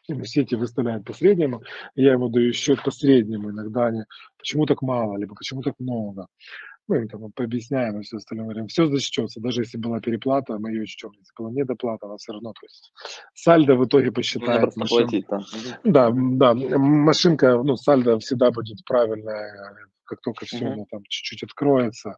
[0.07, 1.61] Ему сети выставляют по среднему,
[1.95, 3.51] я ему даю счет по среднему.
[3.51, 4.03] Иногда они,
[4.37, 6.27] почему так мало, либо почему так много
[6.87, 10.71] мы им там пообъясняем и все остальное, говорим, все зачтется, даже если была переплата, мы
[10.71, 12.91] ее учтем, если была недоплата, она все равно, то есть
[13.33, 14.75] сальдо в итоге посчитает.
[14.75, 14.97] Машин...
[14.97, 15.39] Платить, да.
[15.83, 19.75] да, да, машинка, ну, сальдо всегда будет правильная,
[20.05, 22.17] как только все ну, там чуть-чуть откроется,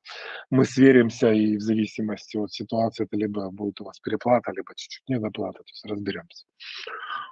[0.49, 5.07] мы сверимся, и в зависимости от ситуации это либо будет у вас переплата, либо чуть-чуть
[5.07, 6.45] недоплата, то есть разберемся.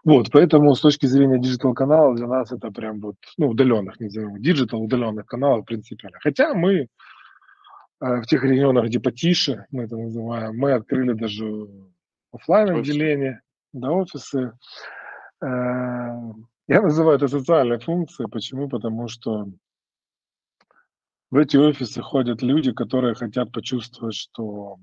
[0.03, 4.09] Вот, поэтому с точки зрения digital канала для нас это прям вот, ну, удаленных, не
[4.09, 6.19] знаю, digital удаленных каналов принципиально.
[6.21, 6.88] Хотя мы
[8.03, 11.67] в тех регионах, где потише, мы это называем, мы открыли даже
[12.33, 13.41] офлайн отделение,
[13.71, 14.51] да, офисы.
[15.41, 15.45] Э,
[16.67, 18.29] я называю это социальной функцией.
[18.29, 18.67] Почему?
[18.67, 19.47] Потому что
[21.31, 24.79] в эти офисы ходят люди, которые хотят почувствовать, что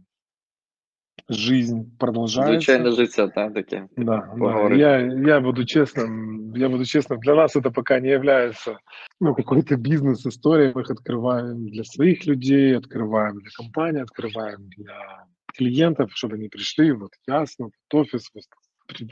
[1.28, 2.54] жизнь продолжается.
[2.54, 3.88] Звичайно життя, так, таке.
[3.96, 4.74] Да, да.
[4.74, 8.78] Я, я буду честным, я буду честным, для нас это пока не является
[9.20, 10.72] ну, какой-то бизнес-историей.
[10.74, 16.92] Мы их открываем для своих людей, открываем для компании, открываем для клиентов, чтобы они пришли,
[16.92, 18.44] вот ясно, вот офис, вот,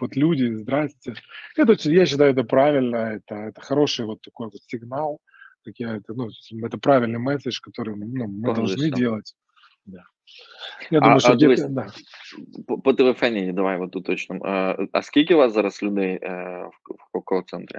[0.00, 1.14] вот люди, здрасте.
[1.56, 5.18] Это, я считаю, это правильно, это, это хороший вот такой вот сигнал,
[5.64, 6.28] как я это, ну,
[6.62, 9.34] это правильный месседж, который ну, мы должны делать.
[9.84, 10.04] Да.
[10.90, 11.86] Я думаю, а, що а, дивись, да.
[12.66, 14.44] по, по телефоні, давай от уточнимо.
[14.44, 16.64] А, а скільки у вас зараз людей е,
[17.14, 17.78] в, кол-центрі?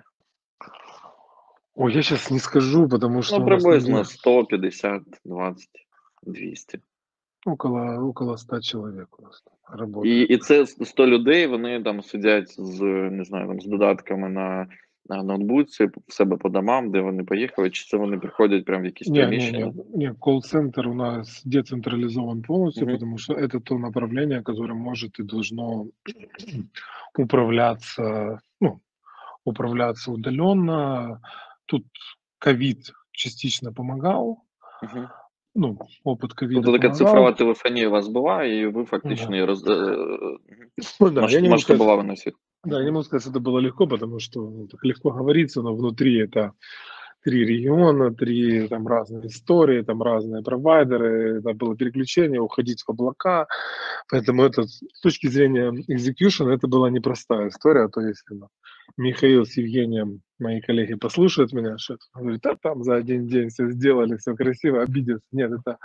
[1.76, 3.40] Ой, я сейчас не скажу, потому что...
[3.40, 5.70] Ну, приблизно 150, 20,
[6.24, 6.80] 200.
[7.46, 10.22] Около, около 100 чоловік у нас работає.
[10.22, 12.82] І, і це 100 людей, вони там сидять з,
[13.12, 14.68] не знаю, там, з додатками на
[15.09, 19.09] ноутбуці в себе по домам, де вони поїхали, чи це вони приходять прямо в якісь
[19.09, 19.59] не, приміщення?
[19.59, 20.15] Не, не, не.
[20.15, 22.93] колл-центр у нас децентрализован полностью, угу.
[22.93, 25.87] потому что это то направление, которое может и должно
[27.19, 28.81] управляться, ну,
[29.45, 31.21] управляться удаленно.
[31.67, 31.85] Тут
[32.39, 34.43] ковид частично помогал.
[34.83, 35.09] Угу.
[35.57, 39.35] Ну, опыт ковида Тобто така цифрова телефонія у вас була, і ви фактично да.
[39.35, 39.65] її роз...
[41.01, 42.35] ну, да, масштабували сказать, на всіх.
[42.66, 45.62] Да, я не могу сказать, что это было легко, потому что ну, так легко говорится,
[45.62, 46.54] но внутри это
[47.24, 53.48] три региона, три там разные истории, там разные провайдеры, это было переключение, уходить в облака,
[54.10, 58.48] поэтому это с точки зрения execution это была непростая история, а то если ну,
[58.98, 63.70] Михаил с Евгением, мои коллеги, послушают меня, что говорит, а там за один день все
[63.70, 65.28] сделали, все красиво, обидятся.
[65.32, 65.78] Нет, это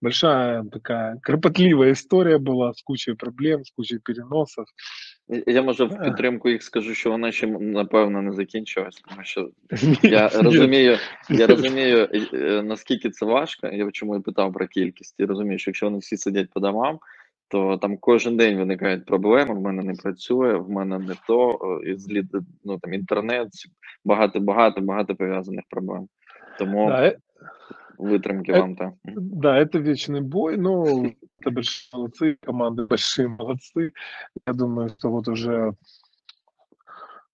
[0.00, 4.68] большая такая кропотливая история была с кучей проблем, с кучей переносов.
[5.46, 9.50] Я може в підтримку їх скажу, що вона ще напевно не закінчилась, тому що
[10.02, 10.96] я розумію,
[11.30, 12.08] я розумію,
[12.64, 13.66] наскільки це важко.
[13.66, 15.14] Я чому і питав про кількість.
[15.18, 16.98] І розумію, що якщо вони всі сидять по домам,
[17.48, 19.54] то там кожен день виникають проблеми.
[19.54, 22.22] В мене не працює, в мене не то, і
[22.64, 23.48] ну, там інтернет,
[24.04, 26.08] багато, багато, багато пов'язаних проблем.
[26.58, 26.92] Тому
[27.98, 28.96] вытримки это, вам там.
[29.04, 31.06] Да, это вечный бой, но
[31.40, 33.92] это большие молодцы, команды большие молодцы.
[34.46, 35.74] Я думаю, что вот уже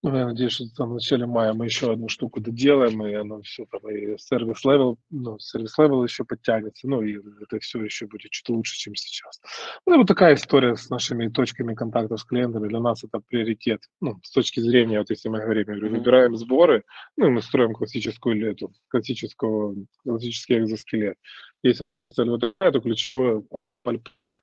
[0.04, 3.40] ну, я надеюсь, что там в начале мая мы еще одну штуку доделаем, и оно
[3.40, 8.06] все там, и service level, ну, service level еще подтянется, ну, и это все еще
[8.06, 9.40] будет чуть лучше, чем сейчас.
[9.86, 12.68] Ну, вот такая история с нашими точками контактов с клиентами.
[12.68, 13.80] Для нас это приоритет.
[14.02, 16.84] Ну, с точки зрения, вот если мы говорим, я говорю, выбираем сборы,
[17.16, 21.16] ну, и мы строим классическую эту, классическую, классический экзоскелет.
[21.62, 21.82] Если
[22.12, 23.42] цель вот такая, то ключевое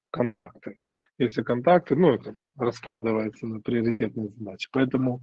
[0.10, 0.80] контакты.
[1.20, 4.70] Если контакты, ну, это раскладывается на приоритетные задачи.
[4.72, 5.22] Поэтому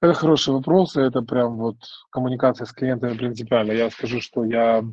[0.00, 1.76] это хороший вопрос, и это прям вот
[2.10, 3.72] коммуникация с клиентами принципиально.
[3.72, 4.84] Я скажу, что я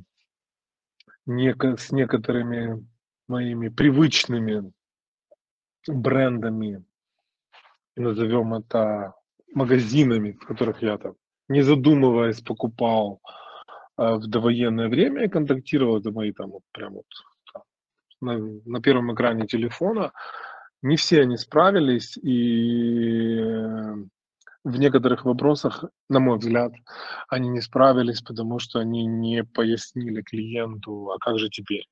[1.25, 2.87] не, с некоторыми
[3.27, 4.71] моими привычными
[5.87, 6.83] брендами,
[7.95, 9.13] назовем это
[9.53, 11.15] магазинами, в которых я там,
[11.49, 13.21] не задумываясь, покупал
[13.97, 17.05] э, в довоенное время и контактировал, это мои там вот прям вот
[18.21, 20.11] на, на первом экране телефона,
[20.82, 23.95] не все они справились, и э,
[24.63, 26.73] в некоторых вопросах, на мой взгляд,
[27.29, 31.88] они не справились, потому что они не пояснили клиенту, а как же теперь?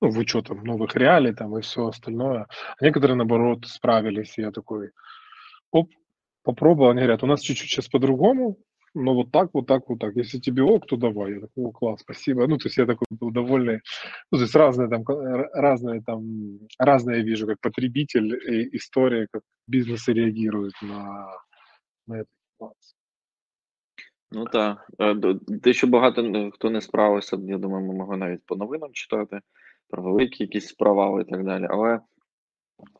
[0.00, 2.46] Ну, в учетом новых реалий там и все остальное.
[2.78, 4.90] А некоторые, наоборот, справились, и я такой,
[5.70, 5.90] оп,
[6.42, 8.58] попробовал, они говорят, у нас чуть-чуть сейчас по-другому,
[8.95, 10.15] ну вот так, вот так, вот так.
[10.15, 11.33] Если тебе ок, то давай.
[11.33, 12.47] Я такой, о, класс, спасибо.
[12.47, 13.79] Ну, то есть я такой был довольный.
[14.31, 15.03] Ну, то есть разные там,
[15.53, 21.29] разные там, разные я вижу, как потребитель и история, как бизнесы реагируют на,
[22.07, 22.97] на этот ситуацию.
[24.31, 24.89] Ну так.
[25.63, 29.41] Те, що багато хто не справився, я думаю, ми могли навіть по новинам читати
[29.89, 31.67] про великі якісь провали і так далі.
[31.69, 31.99] Але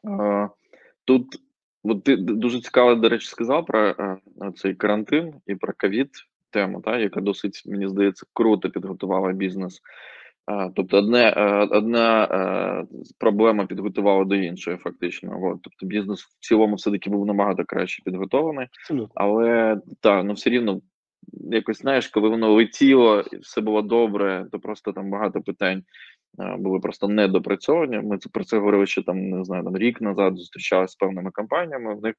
[0.05, 0.49] е,
[1.05, 1.41] тут
[1.88, 4.18] От ти дуже цікаво, до речі, сказав про е,
[4.56, 6.10] цей карантин і про ковід
[6.50, 9.80] тему, та, яка досить, мені здається, круто підготувала бізнес.
[10.50, 12.86] Е, тобто, одне, е, одна
[13.18, 15.38] проблема підготувала до іншої, фактично.
[15.42, 19.12] От, тобто, бізнес в цілому все-таки був набагато краще підготований, Абсолютно.
[19.14, 20.80] але так, ну все рівно.
[21.50, 25.82] Якось знаєш, коли воно летіло і все було добре, то просто там багато питань
[26.38, 27.98] були просто недопрацьовані.
[27.98, 31.94] Ми про це говорили ще там, не знаю, там рік назад зустрічалися з певними компаніями.
[31.94, 32.14] В них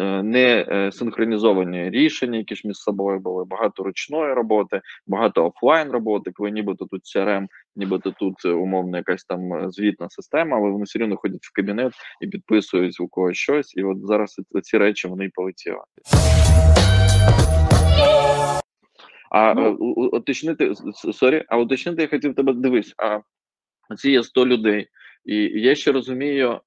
[0.00, 5.90] е, не е, синхронізовані рішення, які ж між собою були, багато ручної роботи, багато офлайн
[5.90, 7.46] роботи, коли нібито тут CRM,
[7.76, 12.26] нібито тут умовно якась там звітна система, але вони все рівно ходять в кабінет і
[12.26, 13.76] підписують у когось щось.
[13.76, 15.80] І от зараз ці речі вони й полетіли.
[19.30, 19.72] А ну,
[20.12, 20.72] уточнити
[21.12, 22.94] сорі, а уточнити я хотів тебе дивись.
[22.98, 23.20] А
[23.96, 24.88] ці є 100 людей,
[25.24, 26.60] і я ще розумію,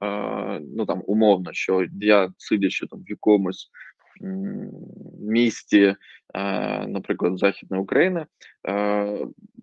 [0.77, 3.69] ну там умовно, що я сидячи там в якомусь
[5.21, 5.95] місті,
[6.87, 8.25] наприклад, Західної України,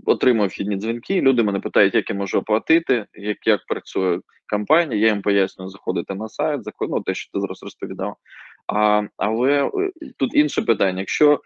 [0.06, 1.20] отримав вхідні дзвінки.
[1.20, 5.00] Люди мене питають, як я можу оплатити, як як працює компанія.
[5.00, 8.16] Я їм пояснюю, заходити на сайт, ну, те, що ти зараз розповідав.
[8.66, 9.70] А, Але е,
[10.16, 11.40] тут інше питання: якщо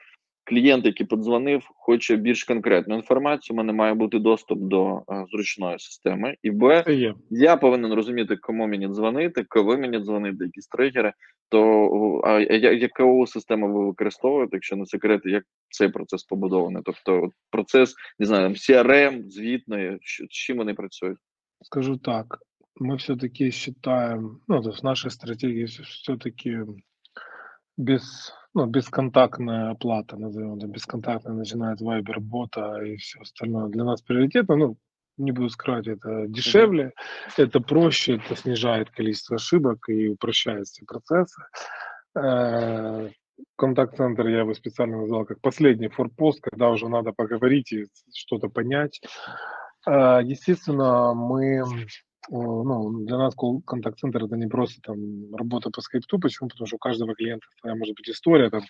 [0.48, 3.54] клієнт, який подзвонив, хоче більш конкретну інформацію.
[3.54, 6.36] У мене має бути доступ до а, зручної системи.
[6.42, 6.84] І Б,
[7.30, 11.12] я повинен розуміти, кому мені дзвонити, коли мені дзвонити, якісь тригери.
[11.48, 16.82] То а яку систему ви використовуєте, якщо не секрет, як цей процес побудований?
[16.84, 21.18] Тобто процес не знаю, CRM, звітної, з чим вони працюють?
[21.62, 22.38] Скажу так,
[22.80, 26.58] мы все-таки считаем, ну, то есть наша стратегия все-таки
[27.76, 33.68] без, ну, бесконтактная оплата, назовем это, бесконтактная, начинает Viber, бота и все остальное.
[33.68, 34.76] Для нас приоритетно, ну,
[35.16, 36.92] не буду скрывать, это дешевле,
[37.36, 41.40] это проще, это снижает количество ошибок и упрощает все процессы.
[42.16, 43.10] Э,
[43.54, 49.00] контакт-центр я его специально назвал как последний форпост, когда уже надо поговорить и что-то понять.
[49.86, 51.62] Э, естественно, мы
[52.30, 53.34] ну, для нас
[53.66, 56.18] контакт-центр это не просто там работа по скрипту.
[56.18, 56.48] Почему?
[56.48, 58.62] Потому что у каждого клиента своя может быть история, там,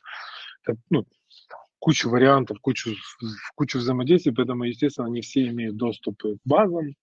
[0.65, 1.05] там ну,
[1.79, 2.95] кучу вариантов, кучу,
[3.55, 6.95] кучу взаимодействий, поэтому, естественно, не все имеют доступ к базам.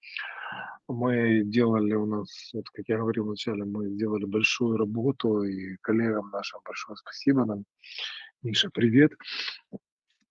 [0.87, 6.29] Мы делали у нас, вот как я говорил вначале, мы сделали большую работу, и коллегам
[6.29, 7.63] нашим большое спасибо нам.
[8.43, 9.11] Миша, привет.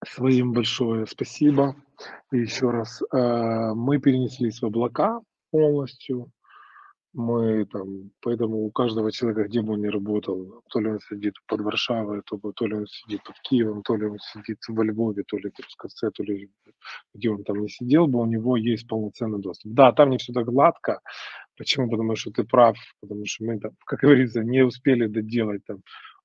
[0.07, 1.75] Своим большое спасибо.
[2.31, 5.20] И еще раз, э, мы перенеслись в облака,
[5.55, 6.31] полностью.
[7.13, 11.35] Мы там, поэтому у каждого человека, где бы он ни работал, то ли он сидит
[11.47, 15.23] под Варшавой, то, то ли он сидит под Киевом, то ли он сидит во Львове,
[15.23, 16.51] то ли в Трускавце, то ли
[17.15, 19.73] где он там не сидел бы, у него есть полноценный доступ.
[19.73, 21.01] Да, там не все так гладко.
[21.57, 21.89] Почему?
[21.89, 25.79] Потому что ты прав, потому что мы там, как говорится, не успели доделать там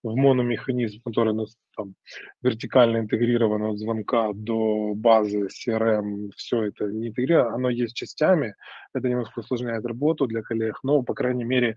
[0.04, 1.96] в мономеханизм, который нас там
[2.42, 8.56] вертикально интегрирован от звонка до базы CRM, все это не интегрировано, оно есть частями,
[8.94, 11.76] это немножко усложняет работу для коллег, но, по крайней мере,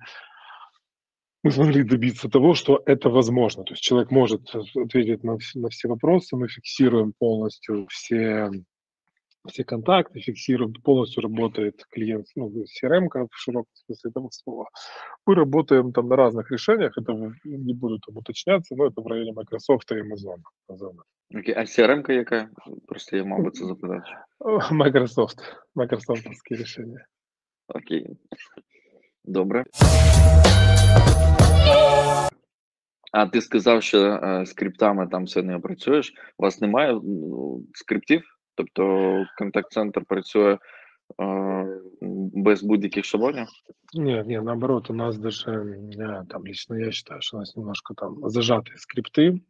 [1.45, 3.65] мы смогли добиться того, что это возможно.
[3.65, 8.51] То есть человек может ответить на, на все вопросы, мы фиксируем полностью все
[9.48, 14.70] все контакты, фиксируем, полностью работает клиент, ну, CRM в широком смысле этого слова.
[15.26, 19.34] Мы работаем там на разных решениях, это не буду там уточняться, но это в районе
[19.34, 20.42] Microsoft и Amazon.
[21.36, 22.50] Окей, а CRM-ка яка?
[22.88, 24.06] Просто я, мабуть, це запитати.
[24.72, 25.40] Microsoft.
[25.76, 27.06] Microsoftовські рішення.
[27.68, 28.18] Окей.
[29.26, 29.66] Добре.
[33.12, 36.14] А ти сказав, що е, скриптами там все не працюєш.
[36.38, 38.24] У вас немає ну, скриптів?
[38.55, 40.59] Тобто контакт-центр працює
[41.21, 41.81] е,
[42.35, 43.47] без будь-яких шаблонів?
[43.95, 45.65] Ні, ні, наоборот, у нас даже,
[46.31, 49.41] там лично я считаю, що у нас немножко там зажаті скрипты, Мгм.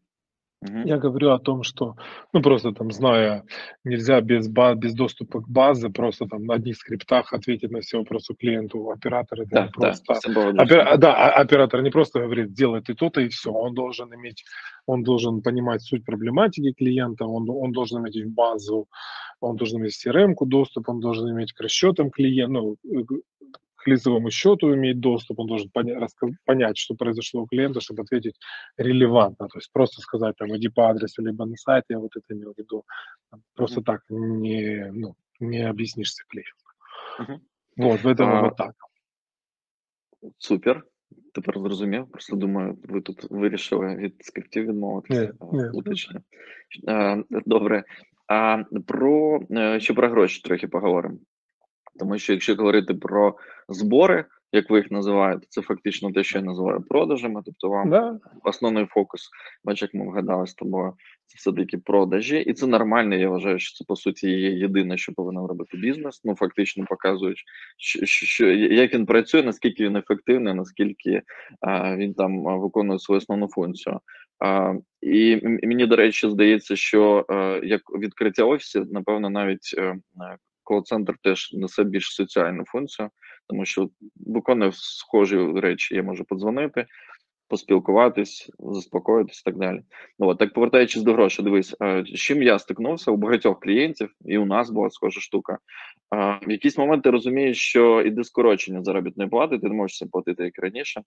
[0.63, 1.97] Я говорю о том, что,
[2.33, 3.45] ну, просто там, зная,
[3.85, 8.35] нельзя без, без доступа к базе просто там на одних скриптах ответить на все вопросы
[8.35, 8.91] клиенту.
[8.91, 10.15] Оператор это Да, не просто...
[10.55, 13.51] да, Опер- да, оператор не просто говорит, делай ты то-то и все.
[13.51, 14.45] Он должен иметь,
[14.87, 18.87] он должен понимать суть проблематики клиента, он, он должен иметь базу,
[19.41, 22.77] он должен иметь CRM-ку доступ, он должен иметь к расчетам клиента, ну,
[23.82, 26.14] к лицевому счету иметь доступ, он должен понять,
[26.46, 28.36] понять, что произошло у клиента, чтобы ответить
[28.78, 29.48] релевантно.
[29.48, 32.54] То есть просто сказать, там, иди по адресу, либо на сайт, я вот это имел
[32.54, 32.84] в виду.
[33.56, 33.84] Просто mm-hmm.
[33.84, 36.66] так не, ну, не объяснишься клиенту.
[37.20, 37.40] Mm-hmm.
[37.78, 38.76] Вот, в этом а, вот так.
[40.38, 40.84] Супер.
[41.34, 42.12] Тепер зрозумів.
[42.12, 45.34] Просто думаю, ви тут вирішили від скриптів відмовитися.
[45.74, 46.22] Уточню.
[47.46, 47.84] Добре.
[48.28, 49.42] А про
[49.80, 51.18] ще про гроші трохи поговоримо.
[51.99, 53.37] Тому що якщо говорити про
[53.69, 57.43] збори, як ви їх називаєте, це фактично те, що я називаю продажами.
[57.45, 58.19] Тобто, вам да.
[58.45, 59.31] основний фокус,
[59.65, 60.93] бач, як ми вгадали з тобою,
[61.27, 63.15] це все таки продажі, і це нормально.
[63.15, 66.21] Я вважаю, що це по суті є єдине, що повинен робити бізнес.
[66.25, 67.45] Ну фактично показують,
[67.79, 71.23] що, що як він працює, наскільки він ефективний, наскільки
[71.61, 74.01] а, він там виконує свою основну функцію.
[74.39, 79.75] А, І мені до речі, здається, що а, як відкриття офісів, напевно, навіть.
[79.79, 79.95] А,
[80.63, 83.11] е, Кол-центр теж несе більш соціальну функцію,
[83.49, 83.91] тому що
[84.27, 85.95] виконує схожі речі.
[85.95, 86.87] Я можу подзвонити,
[87.49, 89.83] поспілкуватись, заспокоїтись і так далі.
[90.19, 94.39] Ну, от, Так повертаючись до грошей, дивись, з чим я стикнувся у багатьох клієнтів, і
[94.39, 95.59] у нас була схожа штука.
[96.47, 100.59] В якийсь момент ти розумієш, що іде скорочення заробітної плати, ти не можеш платити як
[100.59, 101.03] раніше.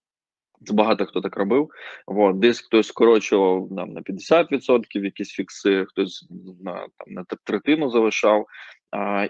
[0.65, 1.69] Це багато хто так робив.
[2.07, 6.27] От, десь хтось скорочував нам на 50% якісь фікси, хтось
[6.61, 8.45] на там на третину залишав.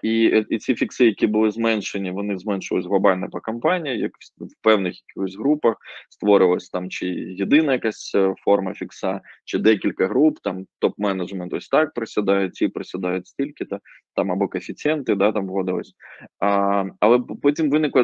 [0.01, 4.93] І і ці фікси, які були зменшені, вони зменшувалися глобально по компанії, як в певних
[5.07, 5.75] якихось групах.
[6.09, 11.93] Створилась там чи єдина якась е, форма фікса, чи декілька груп, там топ-менеджмент ось так
[11.93, 13.79] присідає, ці присідають стільки-то,
[14.15, 15.93] там або коефіцієнти, да, там вводились.
[16.39, 18.03] А, Але потім виникла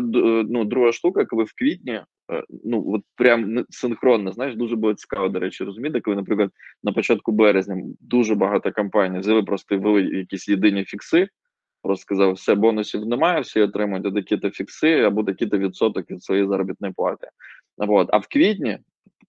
[0.49, 5.29] ну, друга штука, коли в квітні, е, ну от прям синхронно, знаєш, дуже було цікаво,
[5.29, 6.49] до речі, розуміти, коли, наприклад,
[6.83, 11.27] на початку березня дуже багато компаній взяли просто ввели якісь єдині фікси.
[11.83, 16.93] Просто сказав, все, бонусів немає, всі отримують такі-то фікси або такі-то відсоток від своєї заробітної
[16.93, 17.27] плати.
[17.77, 18.09] От.
[18.11, 18.77] А в квітні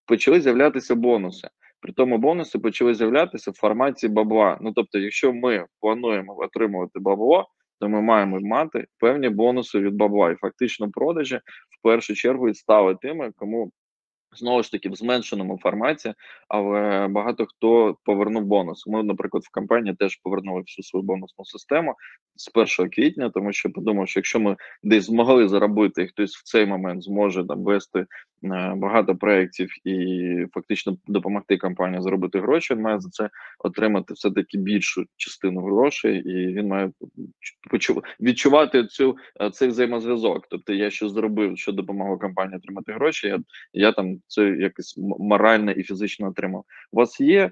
[0.06, 1.48] почали з'являтися бонуси.
[1.82, 4.58] При тому бонуси почали з'являтися в форматі бабла.
[4.60, 7.48] Ну тобто, якщо ми плануємо отримувати бабло,
[7.80, 10.30] то ми маємо мати певні бонуси від бабла.
[10.30, 11.36] І фактично продажі
[11.70, 13.70] в першу чергу і стали тими, кому
[14.34, 16.14] Знову ж таки, в зменшеному форматі,
[16.48, 18.86] але багато хто повернув бонус.
[18.86, 21.94] Ми, наприклад, в компанії теж повернули всю свою бонусну систему
[22.36, 26.42] з 1 квітня, тому що подумав, що якщо ми десь змогли заробити, і хтось в
[26.42, 28.06] цей момент зможе там вести е,
[28.76, 34.58] багато проєктів і фактично допомогти компанії заробити гроші, він має за це отримати все таки
[34.58, 36.90] більшу частину грошей, і він має
[38.20, 40.46] відчувати цю е, цей взаємозв'язок.
[40.50, 43.26] Тобто, я що зробив, що допомогло компанії отримати гроші.
[43.26, 43.40] Я
[43.72, 46.64] я там це якось морально і фізично отримав.
[46.92, 47.50] У вас є.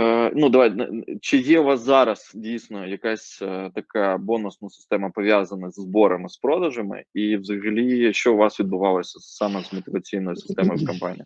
[0.00, 0.72] Е, ну, давай,
[1.20, 6.36] чи є у вас зараз дійсно якась е, така бонусна система пов'язана з зборами з
[6.36, 11.24] продажами, і взагалі, що у вас відбувалося саме з мотиваційною системою в компанії?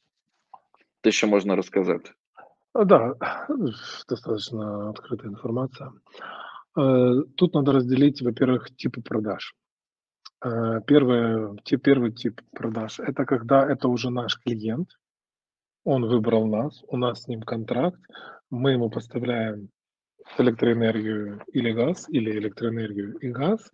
[1.00, 2.10] Те, що можна розказати?
[2.74, 3.14] Да,
[3.48, 5.92] достаточно открытая информация.
[6.78, 9.54] Э, тут надо разделить, во-первых, типы продаж.
[10.42, 14.88] Э, первый, тип, первый тип продаж – это когда это уже наш клиент,
[15.84, 18.00] он выбрал нас, у нас с ним контракт,
[18.49, 19.69] мы ему поставляем
[20.37, 23.71] электроэнергию или газ, или электроэнергию и газ,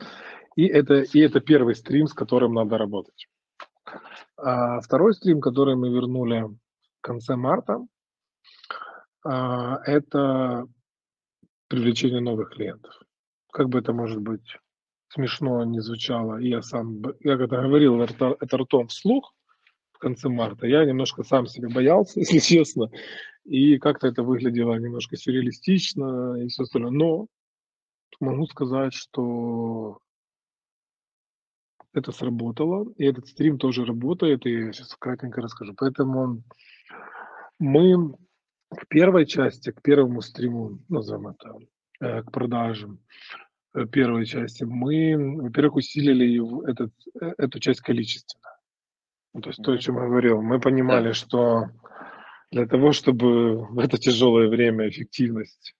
[0.55, 3.27] и это, и это первый стрим, с которым надо работать.
[4.37, 7.79] А второй стрим, который мы вернули в конце марта,
[9.25, 10.67] а, это
[11.67, 12.93] привлечение новых клиентов.
[13.51, 14.57] Как бы это может быть
[15.13, 19.33] смешно не звучало, я сам, я когда говорил это, ртом вслух
[19.91, 22.89] в конце марта, я немножко сам себя боялся, если честно,
[23.45, 26.91] и как-то это выглядело немножко сюрреалистично и все остальное.
[26.91, 27.27] Но
[28.19, 29.99] могу сказать, что
[31.93, 35.73] это сработало, и этот стрим тоже работает, и я сейчас кратенько расскажу.
[35.75, 36.43] Поэтому
[37.59, 38.15] мы
[38.69, 41.57] к первой части, к первому стриму, назовем это,
[41.99, 42.99] э, к продажам,
[43.73, 48.51] Э, первой части, мы, во-первых, усилили этот, э, эту часть количественно.
[49.33, 51.69] Ну, то есть то, о чем я говорил, мы понимали, что
[52.53, 55.73] для того, чтобы в это тяжелое время эффективность,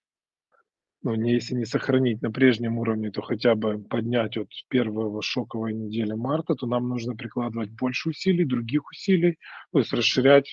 [1.02, 5.72] ну, не, если не сохранить на прежнем уровне, то хотя бы поднять от первого шоковой
[5.72, 9.38] недели марта, то нам нужно прикладывать больше усилий, других усилий,
[9.72, 10.48] то есть расширять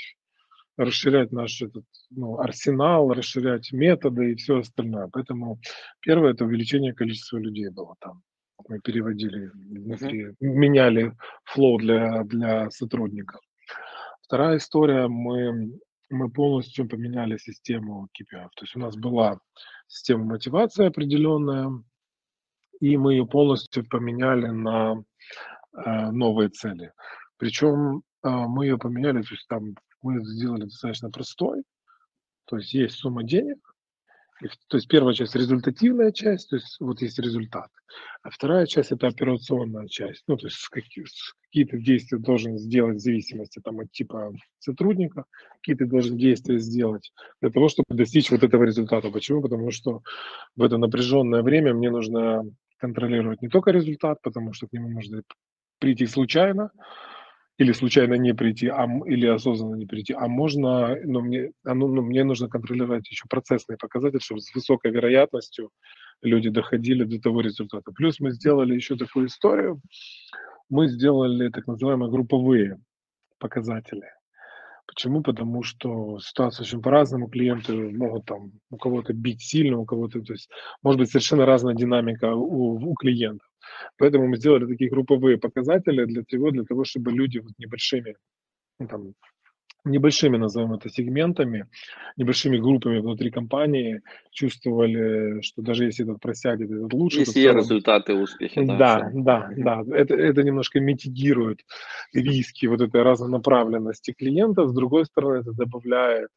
[0.78, 5.09] расширять наш этот, ну, арсенал, расширять методы и все остальное.
[5.11, 5.59] Поэтому
[5.99, 8.22] первое это увеличение количества людей было там.
[8.67, 10.36] Мы переводили внутри, uh-huh.
[10.39, 11.13] меняли
[11.43, 13.41] флоу для, для сотрудников.
[14.22, 15.78] Вторая история, мы,
[16.12, 18.47] мы полностью поменяли систему KPI.
[18.55, 19.39] То есть у нас была
[19.88, 21.72] система мотивации определенная,
[22.80, 25.03] и мы ее полностью поменяли на
[25.74, 26.91] э, новые цели.
[27.38, 31.64] Причем э, мы ее поменяли, то есть там мы сделали достаточно простой.
[32.45, 33.57] То есть есть сумма денег,
[34.67, 37.69] то есть первая часть результативная часть, то есть вот есть результат,
[38.23, 41.05] а вторая часть это операционная часть, ну то есть какие,
[41.47, 45.25] какие-то действия должен сделать в зависимости там от типа сотрудника,
[45.57, 47.11] какие ты должен действия сделать
[47.41, 49.09] для того, чтобы достичь вот этого результата.
[49.09, 49.41] Почему?
[49.41, 50.01] Потому что
[50.55, 52.43] в это напряженное время мне нужно
[52.77, 55.21] контролировать не только результат, потому что к нему можно
[55.79, 56.71] прийти случайно,
[57.62, 61.88] или случайно не прийти, а, или осознанно не прийти, а можно, но мне, а, ну,
[61.88, 65.70] ну, мне нужно контролировать еще процессные показатели, чтобы с высокой вероятностью
[66.24, 67.91] люди доходили до того результата.
[67.91, 69.80] Плюс мы сделали еще такую историю,
[70.70, 72.80] мы сделали так называемые групповые
[73.38, 74.09] показатели.
[74.88, 75.22] Почему?
[75.22, 80.34] Потому что ситуация очень по-разному, клиенты могут там у кого-то бить сильно, у кого-то, то
[80.34, 80.49] есть
[80.82, 83.50] может быть совершенно разная динамика у, у клиентов.
[83.97, 88.15] Поэтому мы сделали такие групповые показатели для того, для того, чтобы люди вот небольшими
[88.80, 89.13] ну, там,
[89.84, 91.67] небольшими, назовем это, сегментами,
[92.17, 94.01] небольшими группами внутри компании
[94.32, 97.19] чувствовали, что даже если этот просядет, этот лучше.
[97.19, 97.57] Есть целом...
[97.57, 98.63] результаты, успехи.
[98.65, 99.95] Да, да, да, да.
[99.95, 101.59] Это, это немножко митигирует
[102.13, 104.69] риски вот этой разнонаправленности клиентов.
[104.69, 106.30] С другой стороны, это добавляет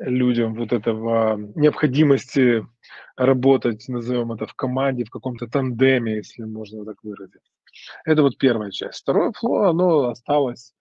[0.00, 2.66] людям вот этого необходимости
[3.16, 7.42] работать, назовем это, в команде, в каком-то тандеме, если можно так выразить.
[8.04, 9.02] Это вот первая часть.
[9.02, 10.74] Второе фло, оно осталось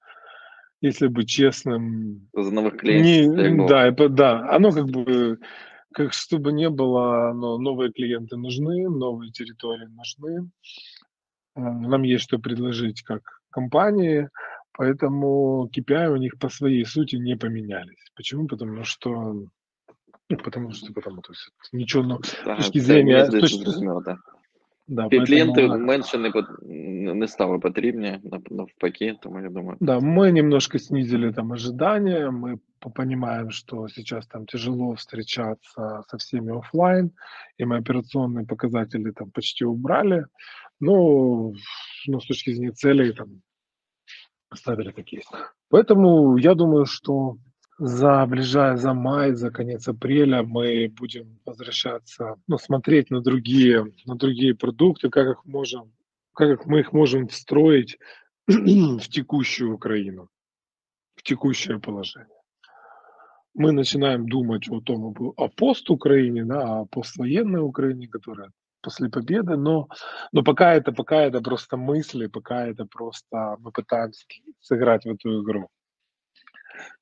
[0.82, 2.30] если быть честным.
[2.34, 3.46] За новых клиентов.
[3.46, 5.40] Не, да, да, оно как бы,
[5.94, 10.50] как чтобы не было, но новые клиенты нужны, новые территории нужны.
[11.56, 14.30] Э, нам есть что предложить как компании,
[14.79, 18.11] поэтому KPI у них по своей сути не поменялись.
[18.17, 18.47] Почему?
[18.47, 19.47] Потому что
[20.31, 23.65] ну, потому что потому то есть ничего но да, с точки зрения с точки,
[24.05, 24.19] да.
[24.87, 25.79] Да, Клієнти поэтому...
[25.79, 26.31] менше не
[27.15, 28.21] не стали потрібні,
[28.51, 29.77] навпаки, тому я думаю.
[29.81, 32.59] Да, мы немножко снизили там ожидания, мы
[32.95, 37.11] понимаем, что сейчас там тяжело встречаться со всеми офлайн,
[37.61, 40.27] и мы операционные показатели там почти убрали,
[40.81, 41.53] но
[42.07, 43.29] ну, с точки зрения целей там
[44.50, 45.30] оставили как есть.
[45.70, 47.38] Поэтому я думаю, что
[47.78, 54.16] за ближай, за май, за конец апреля мы будем возвращаться, ну, смотреть на другие, на
[54.16, 55.94] другие продукты, как их можем,
[56.34, 57.98] как мы их можем встроить
[58.48, 60.28] в текущую Украину,
[61.16, 62.28] в текущее положение.
[63.54, 69.89] Мы начинаем думать о том, о пост-Украине, да, о поствоенной Украине, которая после победы, но,
[70.33, 74.27] но пока это, пока это просто мысли, пока это просто мы пытаемся
[74.61, 75.69] сыграть в эту игру.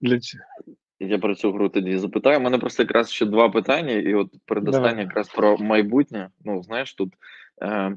[0.01, 0.19] Для
[1.01, 2.39] Я про цю гру тоді запитаю.
[2.39, 6.31] У мене просто якраз ще два питання, і от передостаннє якраз про майбутнє.
[6.45, 7.15] Ну, знаєш, тут
[7.63, 7.97] е,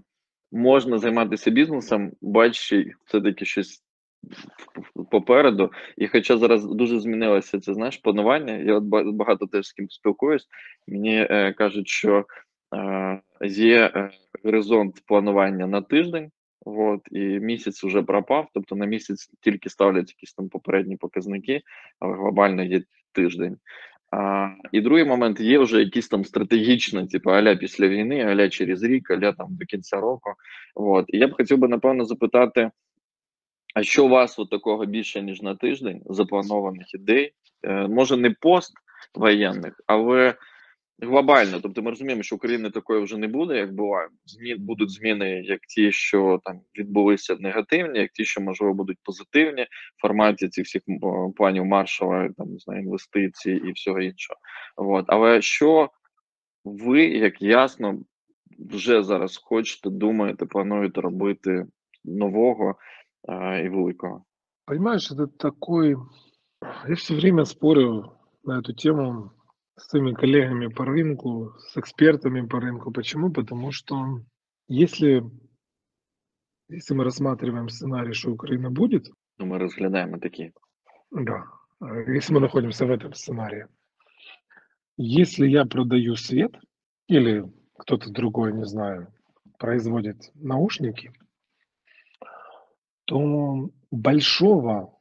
[0.51, 3.83] можна займатися бізнесом, бачачи все-таки щось
[5.11, 5.71] попереду.
[5.97, 8.83] І хоча зараз дуже змінилося це знаєш, планування, я от
[9.13, 10.47] багато теж з ким спілкуюсь,
[10.87, 12.23] мені е, кажуть, що е,
[13.44, 14.10] є е,
[14.44, 16.30] горизонт планування на тиждень.
[16.66, 21.62] От, і місяць вже пропав, тобто на місяць тільки ставлять якісь там попередні показники,
[21.98, 23.56] але глобально є тиждень.
[24.10, 28.82] А, І другий момент є вже якісь там стратегічні, типу аля після війни, аля через
[28.82, 30.34] рік, аля там до кінця року.
[30.74, 31.04] От.
[31.08, 32.70] І я б хотів би напевно запитати,
[33.74, 37.32] а що у вас от такого більше ніж на тиждень запланованих ідей?
[37.62, 38.72] Е, може не пост
[39.14, 40.34] воєнних, але
[41.02, 41.60] глобально.
[41.60, 44.08] Тобто ми розуміємо, що України такої вже не буде, як була.
[44.24, 49.62] Змін будуть зміни, як ті, що там відбулися негативні, як ті, що можливо будуть позитивні
[49.62, 50.82] в форматі цих всіх
[51.36, 54.40] планів маршала, там не знаю, інвестицій і всього іншого.
[54.76, 55.04] От.
[55.08, 55.90] Але що
[56.64, 57.98] ви, як ясно,
[58.58, 61.66] вже зараз хочете, думаєте, плануєте робити
[62.04, 62.74] нового
[63.28, 64.24] а, і великого?
[64.66, 65.96] Понимаешь, это такой...
[66.88, 68.12] Я все время спорю
[68.44, 69.30] на эту тему
[69.80, 72.92] с своими коллегами по рынку, с экспертами по рынку.
[72.92, 73.32] Почему?
[73.32, 74.20] Потому что
[74.68, 75.22] если,
[76.68, 79.08] если мы рассматриваем сценарий, что Украина будет...
[79.38, 80.52] Ну, мы разглядаем такие.
[81.10, 81.44] Да.
[82.06, 83.66] Если мы находимся в этом сценарии.
[84.98, 86.54] Если я продаю свет,
[87.08, 89.12] или кто-то другой, не знаю,
[89.58, 91.12] производит наушники,
[93.06, 94.98] то большого,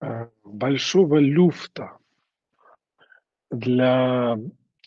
[0.00, 1.98] э, большого люфта
[3.54, 4.36] для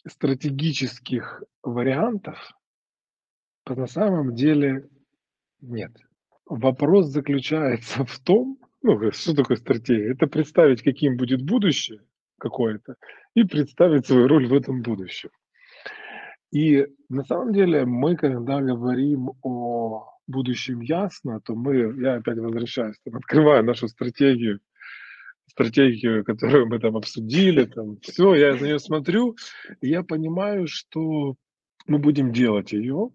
[0.06, 2.54] стратегических вариантов
[3.66, 4.88] на самом деле
[5.62, 5.92] нет.
[6.46, 10.12] Вопрос заключается в том, ну, что такое стратегия?
[10.12, 12.02] Это представить, каким будет будущее
[12.40, 12.96] какое-то,
[13.34, 15.30] и представить свою роль в этом будущем.
[16.52, 22.96] И на самом деле мы, когда говорим о будущем YASNO, то мы, я опять возвращаюсь,
[23.12, 24.60] открываю нашу стратегию
[25.58, 29.36] стратегию, которую мы там обсудили, там все, я на нее смотрю,
[29.82, 31.36] и я понимаю, что
[31.88, 33.10] мы будем делать ее.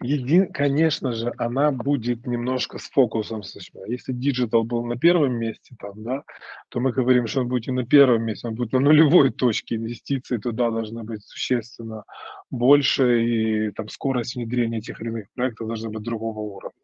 [0.00, 3.42] Един, конечно же, она будет немножко с фокусом
[3.88, 6.22] Если digital был на первом месте, там, да,
[6.70, 9.76] то мы говорим, что он будет не на первом месте, он будет на нулевой точке.
[9.76, 12.04] Инвестиции туда должны быть существенно
[12.50, 16.80] больше, и там скорость внедрения этих или иных проектов должна быть другого уровня.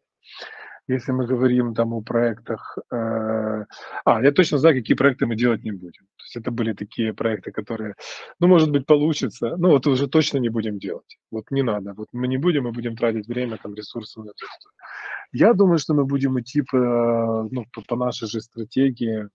[0.87, 2.77] Если мы говорим там о проектах...
[2.91, 3.65] Э,
[4.05, 6.05] а, я точно знаю, какие проекты мы делать не будем.
[6.17, 7.95] То есть это были такие проекты, которые,
[8.39, 11.17] ну, может быть, получится, но вот уже точно не будем делать.
[11.31, 11.93] Вот не надо.
[11.93, 14.45] Вот мы не будем, мы будем тратить время, там, ресурсы на это.
[15.31, 19.29] Я думаю, что мы будем идти по, ну, по, нашей же стратегии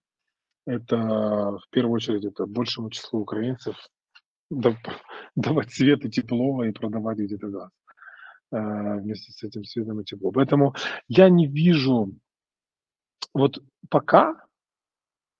[0.66, 3.76] это в первую очередь это большему числу украинцев
[5.36, 7.70] давать свет и тепло и продавать где-то газ
[8.50, 10.32] вместе с этим светом и теплом.
[10.32, 10.74] Поэтому
[11.08, 12.12] я не вижу,
[13.34, 14.44] вот пока,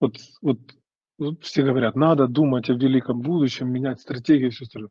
[0.00, 0.58] вот, вот,
[1.18, 4.90] вот все говорят, надо думать о великом будущем, менять стратегию, все остальное.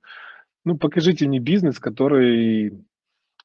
[0.63, 2.86] Ну, покажите мне бизнес, который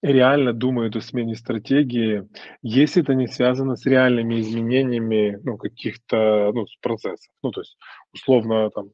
[0.02, 2.26] реально думают о смене стратегии,
[2.62, 7.32] если это не связано с реальными изменениями ну, каких-то ну, процессов.
[7.42, 7.76] Ну, то есть,
[8.12, 8.90] условно, там,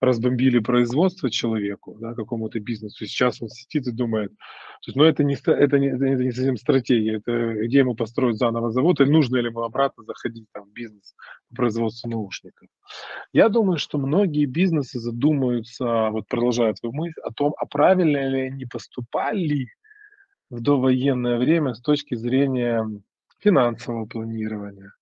[0.00, 4.32] разбомбили производство человеку, да, какому-то бизнесу, сейчас он сидит и думает,
[4.86, 8.70] есть, ну, это не, это, не, это не совсем стратегия, это где ему построить заново
[8.70, 11.14] завод, и нужно ли ему обратно заходить там, в бизнес
[11.48, 12.68] по производству наушников.
[13.32, 18.40] Я думаю, что многие бизнесы задумаются, вот продолжают свою мысль, о том, а правильно ли
[18.48, 19.68] они поступали
[20.50, 22.84] в довоенное время с точки зрения
[23.38, 24.92] финансового планирования,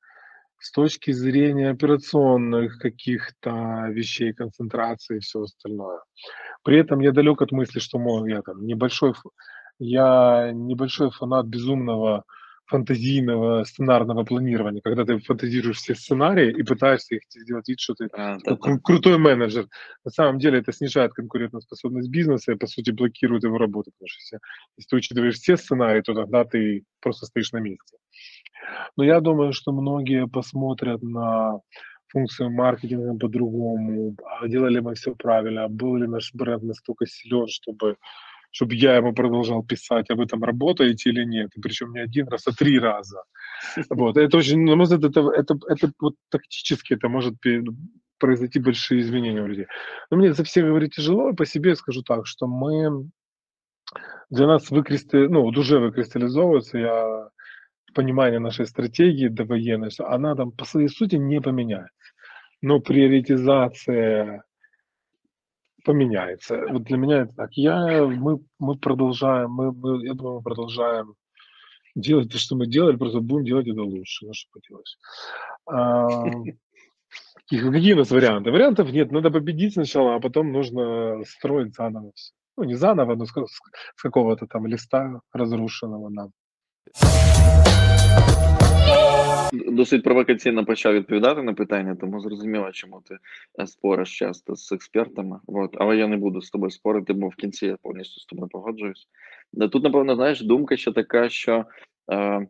[0.62, 6.00] с точки зрения операционных каких-то вещей, концентрации и все остальное.
[6.62, 9.14] При этом я далек от мысли, что мол, я там небольшой,
[9.80, 12.24] я небольшой фанат безумного
[12.66, 18.08] фантазийного сценарного планирования, когда ты фантазируешь все сценарии и пытаешься их сделать вид, что ты
[18.12, 18.78] а, да, да.
[18.82, 19.66] крутой менеджер.
[20.04, 23.90] На самом деле это снижает конкурентоспособность бизнеса и, по сути, блокирует его работу.
[23.90, 24.38] Потому что все,
[24.78, 27.98] если ты учитываешь все сценарии, то тогда ты просто стоишь на месте.
[28.96, 31.60] Но я думаю, что многие посмотрят на
[32.08, 37.46] функцию маркетинга по-другому, а делали мы все правильно, а был ли наш бренд настолько силен,
[37.48, 37.96] чтобы
[38.54, 42.46] чтобы я ему продолжал писать, об этом работаете или нет, и причем не один раз,
[42.46, 43.22] а три раза.
[43.88, 44.18] Вот.
[44.18, 47.34] Это очень, на мой взгляд, это, это, это вот тактически это может
[48.18, 49.66] произойти большие изменения у людей.
[50.10, 53.08] Но мне за всех говорить тяжело, по себе скажу так, что мы
[54.30, 55.28] для нас выкристалли...
[55.28, 57.28] ну, вот уже выкристаллизовывается, я
[57.92, 61.92] понимание нашей стратегии довоенной, она там по своей сути не поменяется.
[62.60, 64.44] Но приоритизация
[65.84, 66.60] поменяется.
[66.70, 67.52] Вот для меня это так.
[67.54, 71.14] Я, мы, мы продолжаем, мы, мы, я думаю, мы продолжаем
[71.94, 74.26] делать то, что мы делали, просто будем делать это лучше.
[74.26, 74.96] Ну, что поделать.
[75.66, 76.30] А,
[77.48, 78.50] какие у нас варианты?
[78.50, 79.12] Вариантов нет.
[79.12, 82.32] Надо победить сначала, а потом нужно строить заново все.
[82.56, 86.32] Ну, не заново, но с, с какого-то там листа разрушенного нам.
[89.52, 93.18] Досить провокаційно почав відповідати на питання, тому зрозуміло, чому ти
[93.60, 95.40] е, спориш часто з експертами.
[95.46, 95.76] От.
[95.78, 99.08] Але я не буду з тобою спорити, бо в кінці я повністю з тобою погоджуюсь.
[99.60, 101.64] Е, тут, напевно, знаєш, думка ще така, що
[102.12, 102.46] е,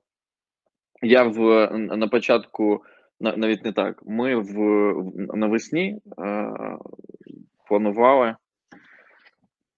[1.02, 2.82] я в на початку,
[3.20, 4.56] навіть не так, ми в
[5.36, 6.52] навесні е,
[7.68, 8.36] планували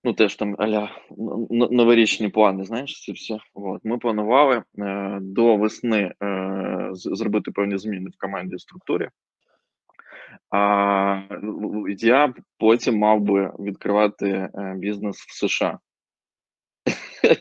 [0.04, 0.90] ну теж там аля
[1.50, 3.38] новорічні плани, знаєш, ці всі.
[3.54, 3.84] От.
[3.84, 9.08] Ми планували е, до весни е, зробити певні зміни в команді структурі.
[10.50, 11.20] А
[11.98, 15.78] я потім мав би відкривати е, бізнес в США.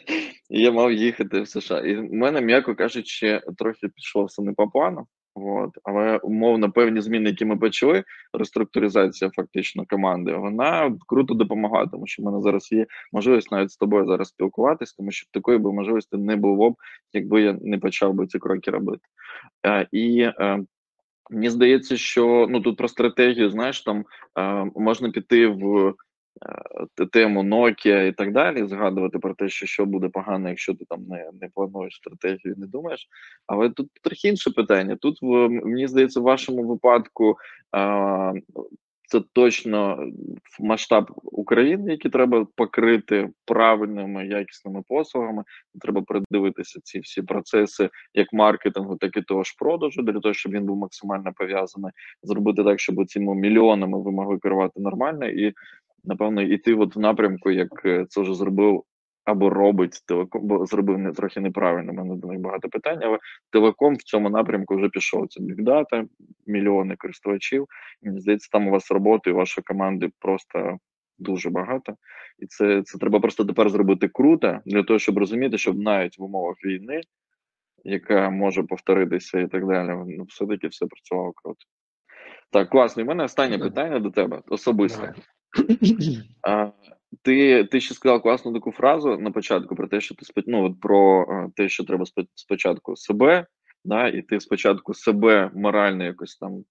[0.49, 1.79] Я мав їхати в США.
[1.79, 5.07] І в мене, м'яко кажучи, трохи пішло все не по плану.
[5.35, 5.77] От.
[5.83, 8.03] Але умовно певні зміни, які ми почали,
[8.33, 13.77] реструктуризація фактично команди, вона круто допомагає, тому що в мене зараз є можливість навіть з
[13.77, 16.75] тобою зараз спілкуватись, тому що такої би можливості не було б,
[17.13, 19.01] якби я не почав би ці кроки робити.
[19.65, 20.59] Е, І е,
[21.29, 24.05] мені здається, що ну тут про стратегію, знаєш, там
[24.39, 25.93] е, можна піти в.
[26.99, 30.85] Е, тему Nokia і так далі, згадувати про те, що що буде погано, якщо ти
[30.89, 33.07] там не не плануєш стратегію, не думаєш.
[33.47, 34.95] Але тут трохи інше питання.
[34.95, 37.37] Тут в мені здається, в вашому випадку
[37.71, 38.33] а,
[39.13, 40.07] це точно
[40.59, 45.43] масштаб України, який треба покрити правильними якісними послугами.
[45.81, 50.51] Треба передивитися ці всі процеси, як маркетингу, так і того ж продажу, для того, щоб
[50.51, 51.91] він був максимально пов'язаний,
[52.23, 55.53] зробити так, щоб цими мільйонами ви могли керувати нормально і
[56.03, 58.83] напевно, йти от в напрямку, як е, це вже зробив
[59.25, 61.91] або робить телеком, бо зробив не трохи неправильно.
[61.91, 63.19] У мене до них багато питань, але
[63.51, 65.27] телеком в цьому напрямку вже пішов.
[65.29, 66.05] Це бігдата,
[66.47, 67.65] мільйони користувачів.
[68.01, 70.77] І, мені здається, там у вас роботи, у вашої команди просто
[71.17, 71.95] дуже багато.
[72.39, 76.23] І це це треба просто тепер зробити круто для того, щоб розуміти, щоб навіть в
[76.23, 77.01] умовах війни,
[77.83, 81.59] яка може повторитися і так далі, ну все-таки все працювало круто.
[82.51, 83.01] Так, класно.
[83.01, 85.13] І в мене останнє питання до тебе особисте.
[86.47, 86.71] А,
[87.21, 90.79] Ти ти ще сказав класну таку фразу на початку про те, що ти ну, от
[90.79, 91.25] про
[91.55, 93.45] те, що треба спочатку себе,
[93.85, 96.63] да, і ти спочатку себе морально якось там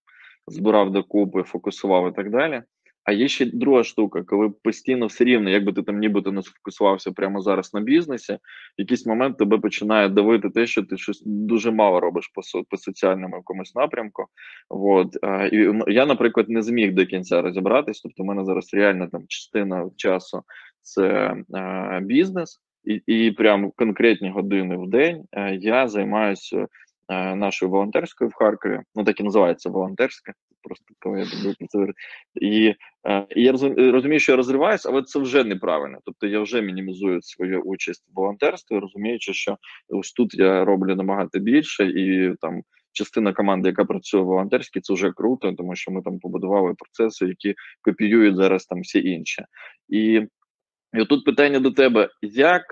[0.47, 2.63] збирав докупи, фокусував і так далі.
[3.05, 7.13] А є ще друга штука, коли постійно все рівно, якби ти там нібито не сфокусувався
[7.13, 11.71] прямо зараз на бізнесі, в якийсь момент тебе починає давити те, що ти щось дуже
[11.71, 14.27] мало робиш по по соціальному якомусь напрямку.
[14.69, 15.17] От.
[15.53, 18.01] І я, наприклад, не зміг до кінця розібратись.
[18.01, 20.43] Тобто, в мене зараз реально там частина часу
[20.83, 25.25] це а, бізнес, і і прям конкретні години в день
[25.61, 26.67] я займаюся
[27.09, 28.81] нашою волонтерською в Харкові.
[28.95, 30.33] Ну так і називається волонтерська
[30.63, 31.87] просто коли я буду це
[32.35, 32.75] і,
[33.09, 33.53] е, і я
[33.93, 35.99] розумію, що я розриваюся, але це вже неправильно.
[36.05, 39.57] Тобто я вже мінімізую свою участь в волонтерстві, розуміючи, що
[39.89, 44.95] ось тут я роблю набагато більше, і там частина команди, яка працює в волонтерській, це
[44.95, 49.43] вже круто, тому що ми там побудували процеси, які копіюють зараз там всі інші.
[49.89, 50.27] І,
[50.95, 52.63] і тут питання до тебе: як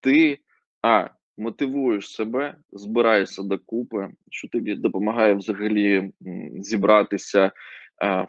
[0.00, 0.38] ти
[0.82, 6.11] а мотивуєш себе, збираєшся докупи, що тобі допомагає взагалі
[6.59, 7.51] зібратися,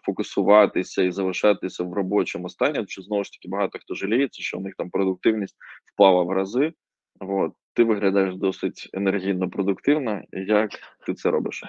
[0.03, 2.85] фокусуватися і залишатися в робочому стані.
[2.87, 5.57] Чи знову ж таки багато хто жаліється, що у них там продуктивність
[5.95, 6.73] впала в рази.
[7.21, 7.53] От.
[7.75, 10.23] Ти виглядаєш досить енергійно продуктивно.
[10.33, 10.71] Як
[11.07, 11.65] ти це робиш?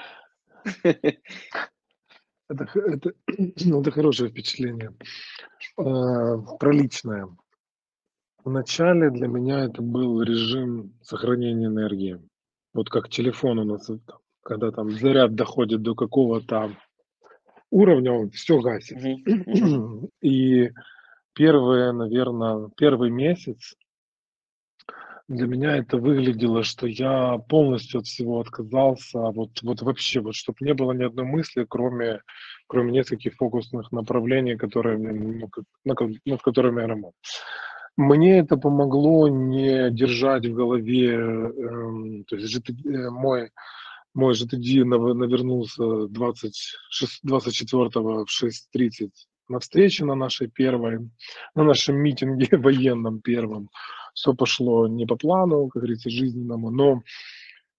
[2.50, 3.12] Это, это,
[3.66, 4.92] ну, это хорошее впечатление.
[5.78, 7.28] Э, про личное.
[8.45, 12.21] Вначале для меня это был режим сохранения энергии.
[12.73, 13.91] Вот как телефон у нас,
[14.43, 16.77] когда там заряд доходит до какого-то
[17.71, 18.99] уровня, он все гасит.
[20.23, 20.71] И
[21.35, 23.75] первые, наверное, первый месяц
[25.29, 30.57] для меня это выглядело, что я полностью от всего отказался, вот, вот вообще, вот, чтобы
[30.61, 32.23] не было ни одной мысли, кроме,
[32.67, 35.51] кроме нескольких фокусных направлений, которые, ну,
[35.85, 37.13] над которыми я работаю.
[37.99, 43.51] Мне это помогло не держать в голове, э, то есть GTD, мой,
[44.15, 49.11] мой GTD навернулся 26, 24 в 6.30
[49.49, 51.11] на встрече на нашей первой,
[51.57, 53.69] на нашем митинге военном первом.
[54.15, 57.03] Все пошло не по плану, как говорится, жизненному, но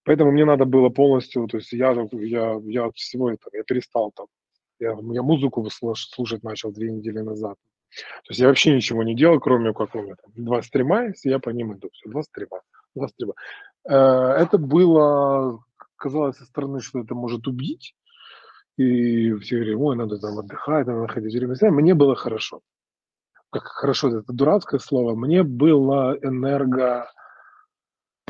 [0.04, 4.12] поэтому мне надо было полностью, то есть я, я, я от всего этого, я перестал
[4.14, 4.26] там,
[4.80, 7.56] я, я музыку слушать начал две недели назад,
[7.90, 11.24] то есть я вообще ничего не делал, кроме как у меня там два стрима есть,
[11.24, 11.88] я по ним иду.
[11.92, 12.60] Все, два стрима.
[12.94, 13.34] Два стрима.
[13.88, 15.62] Э, это было,
[15.96, 17.94] казалось со стороны, что это может убить.
[18.76, 21.54] И все говорили, ой, надо там отдыхать, надо находить время.
[21.70, 22.60] Мне было хорошо.
[23.50, 25.14] Как хорошо, это дурацкое слово.
[25.16, 27.10] Мне было энерго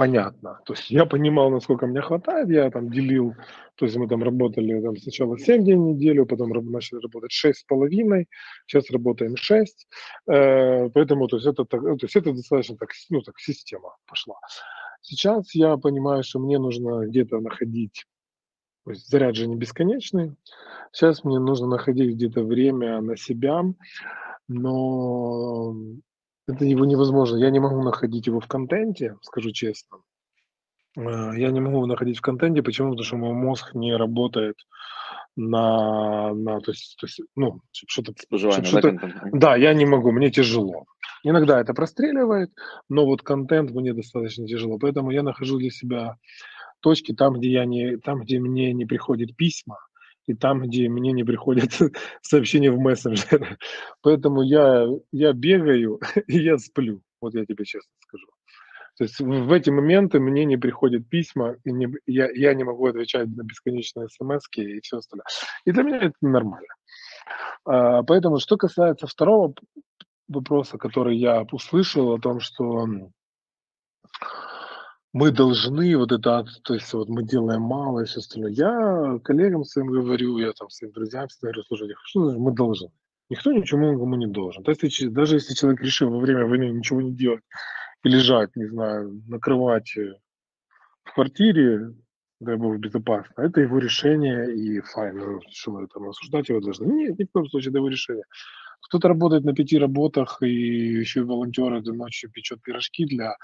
[0.00, 0.60] понятно.
[0.64, 3.34] То есть я понимал, насколько мне хватает, я там делил,
[3.74, 7.58] то есть мы там работали там, сначала 7 дней в неделю, потом начали работать 6
[7.58, 8.26] с половиной,
[8.66, 9.88] сейчас работаем 6,
[10.26, 14.36] э, поэтому то есть, это, то есть это достаточно так, ну, так система пошла.
[15.02, 18.06] Сейчас я понимаю, что мне нужно где-то находить,
[18.86, 20.34] то есть заряд же не бесконечный,
[20.92, 23.64] сейчас мне нужно находить где-то время на себя,
[24.48, 25.74] но
[26.50, 27.36] это его невозможно.
[27.36, 29.98] Я не могу находить его в контенте, скажу честно.
[30.96, 32.62] Э, я не могу его находить в контенте.
[32.62, 32.90] Почему?
[32.90, 34.56] Потому что мой мозг не работает
[35.36, 38.12] на, на то есть, то есть ну, что-то...
[38.36, 38.98] что-то
[39.32, 40.84] да, я не могу, мне тяжело.
[41.22, 42.50] Иногда это простреливает,
[42.88, 44.78] но вот контент мне достаточно тяжело.
[44.78, 46.16] Поэтому я нахожу для себя
[46.80, 49.78] точки там, где я не, там, где мне не приходят письма,
[50.26, 51.70] и там, где мне не приходят
[52.22, 53.58] сообщения в мессенджер.
[54.02, 57.02] Поэтому я, я бегаю и я сплю.
[57.20, 58.26] Вот я тебе честно скажу.
[58.96, 62.86] То есть в эти моменты мне не приходят письма, и не, я, я не могу
[62.86, 65.24] отвечать на бесконечные смс и все остальное.
[65.64, 66.68] И для меня это нормально.
[67.64, 69.54] А, поэтому, что касается второго
[70.28, 72.86] вопроса, который я услышал о том, что
[75.12, 78.52] мы должны вот это, то есть вот мы делаем мало и все остальное.
[78.52, 82.88] Я коллегам своим говорю, я там своим друзьям всегда говорю, слушайте, что значит мы должны?
[83.28, 84.62] Никто ничего никому не должен.
[84.62, 87.42] То есть даже если человек решил во время войны ничего не делать
[88.04, 90.14] и лежать, не знаю, на кровати
[91.04, 91.92] в квартире,
[92.40, 96.86] дай бог безопасно, это его решение и файн, ну, что мы там осуждать его должны.
[96.86, 98.24] Нет, ни в коем случае это его решение.
[98.82, 103.36] Кто-то работает на пяти работах и еще и волонтеры ночью печет пирожки для,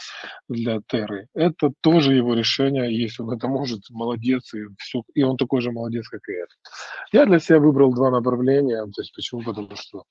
[0.49, 1.29] для Терры.
[1.35, 2.97] Это тоже его решение.
[2.97, 4.53] Если он это может, молодец.
[4.55, 6.57] И, все, и он такой же молодец, как и этот.
[7.13, 8.83] Я для себя выбрал два направления.
[8.85, 9.43] То есть почему?
[9.43, 10.05] Потому что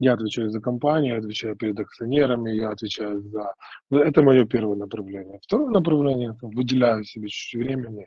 [0.00, 3.54] я отвечаю за компанию, я отвечаю перед акционерами, я отвечаю за...
[3.90, 5.38] Это мое первое направление.
[5.42, 8.06] Второе направление, выделяю себе чуть-чуть времени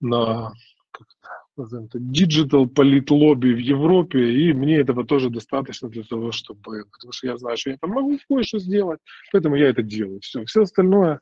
[0.00, 0.52] на
[1.56, 7.36] digital политлобби в Европе, и мне этого тоже достаточно для того, чтобы, потому что я
[7.36, 9.00] знаю, что я там могу кое-что сделать,
[9.32, 10.20] поэтому я это делаю.
[10.20, 11.20] Все, все остальное,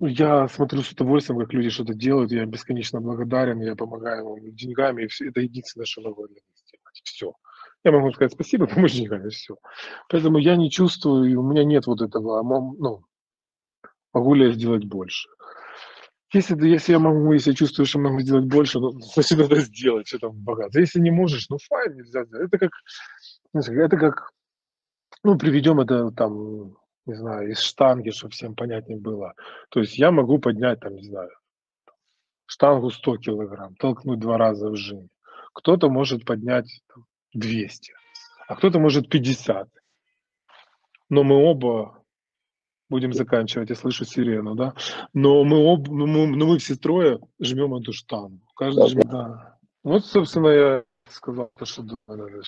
[0.00, 5.04] я смотрю с удовольствием, как люди что-то делают, я бесконечно благодарен, я помогаю им деньгами,
[5.04, 7.00] и все, это единственное, что могу для них сделать.
[7.04, 7.32] Все.
[7.84, 9.56] я могу сказать спасибо помощникам, и все.
[10.08, 13.04] Поэтому я не чувствую, у меня нет вот этого, ну,
[14.12, 15.28] могу ли я сделать больше.
[16.32, 20.18] Если, если я могу, если чувствую, что могу сделать больше, ну, значит, надо сделать, что
[20.18, 20.80] там богато.
[20.80, 22.48] Если не можешь, ну, файн, нельзя сделать.
[22.52, 22.72] Это как,
[23.54, 24.30] это как,
[25.22, 29.34] ну, приведем это там, не знаю, из штанги, чтобы всем понятнее было.
[29.68, 31.30] То есть я могу поднять, там, не знаю,
[32.46, 35.08] штангу 100 килограмм, толкнуть два раза в жим.
[35.54, 37.04] Кто-то может поднять там,
[37.34, 37.92] 200,
[38.48, 39.68] а кто-то может 50.
[41.10, 42.01] Но мы оба
[42.91, 44.73] будем заканчивать, я слышу сирену, да?
[45.13, 48.39] Но мы, об, ну, мы, ну, мы все трое жмем эту штангу.
[48.55, 49.57] Каждый жмет, да.
[49.83, 52.43] Вот, собственно, я сказал то, что думаю.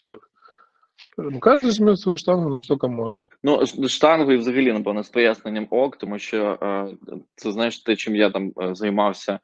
[1.17, 3.17] Ну, каждый жмет свою штангу, насколько может.
[3.43, 6.87] Ну, штангу і взагалі, напевно, з поясненням ок, тому що е,
[7.35, 9.39] це знаєш те, чим я там е, займався е,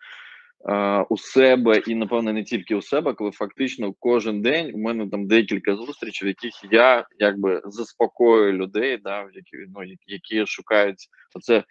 [1.08, 5.26] у себе, і напевно не тільки у себе, коли фактично кожен день у мене там
[5.26, 11.64] декілька зустрічей, в яких я якби заспокоюю людей, да, які ну які шукають оце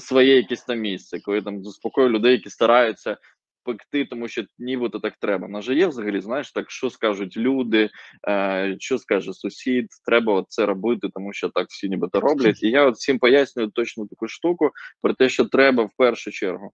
[0.00, 3.16] своє якесь там місце, коли там заспокоюю людей, які стараються
[3.64, 5.48] пекти, тому що нібито так треба.
[5.48, 7.90] На є взагалі, знаєш, так що скажуть люди,
[8.28, 12.62] е, що скаже сусід, треба це робити, тому що так всі нібито роблять.
[12.62, 14.70] І я от всім пояснюю точно таку штуку
[15.02, 16.72] про те, що треба в першу чергу,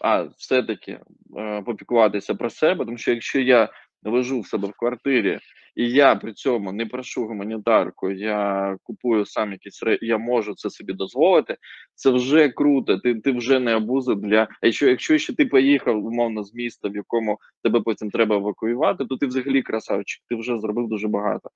[0.00, 1.00] а все-таки
[1.38, 3.68] е, попікуватися про себе, тому що якщо я
[4.04, 5.38] лежу в себе в квартирі,
[5.76, 10.92] і я при цьому не прошу гуманітарку, я купую сам якісь я можу це собі
[10.92, 11.56] дозволити.
[11.94, 12.98] Це вже круто.
[12.98, 14.48] Ти ти вже не абузив для.
[14.62, 19.16] Якщо якщо ще ти поїхав умовно з міста, в якому тебе потім треба евакуювати, то
[19.16, 21.50] ти взагалі красавчик, ти вже зробив дуже багато.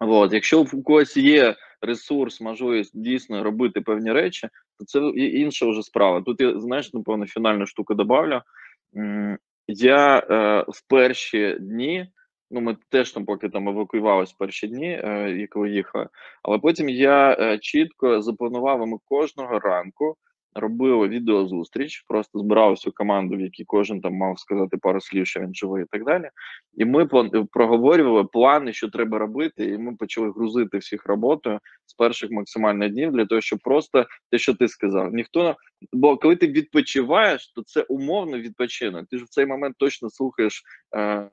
[0.00, 4.48] От, якщо у когось є ресурс, можливість дійсно робити певні речі,
[4.78, 6.22] то це інша вже справа.
[6.22, 8.40] Тут я знаєш, напевно, фінальну штуку додавлю.
[9.68, 12.08] Я е, в перші дні,
[12.50, 16.08] ну ми теж там поки там евакуювалися в перші дні, е, коли їхали,
[16.42, 20.16] але потім я е, чітко запланував ми кожного ранку
[20.58, 25.40] робили відеозустріч, просто збирав всю команду, в якій кожен там мав сказати пару слів, що
[25.40, 26.30] він живий і так далі.
[26.74, 27.06] І ми
[27.52, 33.12] проговорювали плани, що треба робити, і ми почали грузити всіх роботою з перших максимально днів
[33.12, 35.56] для того, щоб просто те, що ти сказав, ніхто
[35.92, 39.06] бо коли ти відпочиваєш, то це умовно відпочинок.
[39.10, 40.62] Ти ж в цей момент точно слухаєш.
[40.96, 41.30] Е-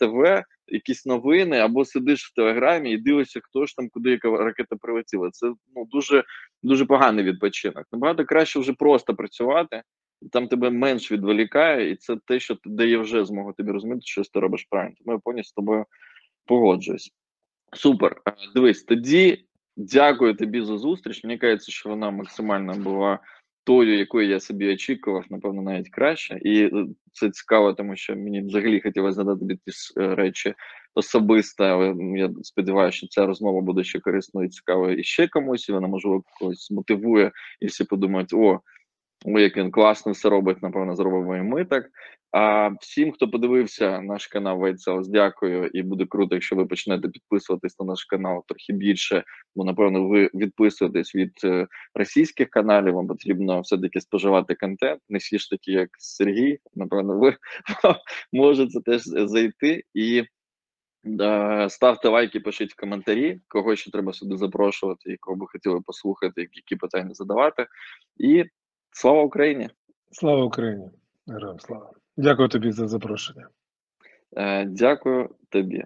[0.00, 4.76] ТВ, якісь новини, або сидиш в телеграмі і дивишся, хто ж там, куди яка ракета
[4.76, 5.30] прилетіла.
[5.30, 5.46] Це
[5.76, 6.24] ну дуже
[6.62, 7.84] дуже поганий відпочинок.
[7.92, 9.82] Набагато краще вже просто працювати,
[10.32, 14.40] там тебе менш відволікає, і це те, що дає вже змогу тобі розуміти, що ти
[14.40, 14.94] робиш правильно.
[15.04, 15.84] Тому я повністю з тобою
[16.46, 17.12] погоджуюсь.
[17.72, 18.22] Супер.
[18.54, 19.44] Дивись, тоді
[19.76, 21.24] дякую тобі за зустріч.
[21.24, 23.18] Мені кажеться, що вона максимально була
[23.64, 26.38] тою, якою я собі очікував, напевно, навіть краще.
[26.42, 29.58] І е, це цікаво, тому що мені взагалі хотілося задати тобі
[30.00, 30.54] е, речі
[30.94, 35.68] особисто, але я сподіваюся, що ця розмова буде ще корисною і цікавою і ще комусь,
[35.68, 38.60] і вона можливо когось мотивує, і всі подумають, о.
[39.24, 41.90] Ой, як він класно все робить, напевно, зробимо і ми так.
[42.32, 45.66] А всім, хто подивився наш канал White дякую.
[45.66, 49.24] І буде круто, якщо ви почнете підписуватись на наш канал трохи більше.
[49.56, 52.94] Бо напевно ви відписуєтесь від е, російських каналів.
[52.94, 55.00] Вам потрібно все-таки споживати контент.
[55.08, 56.58] Не всі ж такі, як Сергій.
[56.74, 57.36] Напевно, ви
[58.32, 60.24] можете теж зайти і.
[61.68, 66.48] Ставте лайки, пишіть в коментарі, кого ще треба сюди запрошувати, і кого би хотіли послухати,
[66.52, 67.66] які питання задавати.
[68.16, 68.44] І
[68.91, 69.69] Слава Україні!
[70.11, 70.89] Слава Україні!
[71.27, 71.91] Героям слава!
[72.17, 73.47] Дякую тобі за запрошення.
[74.37, 75.83] Е, дякую тобі.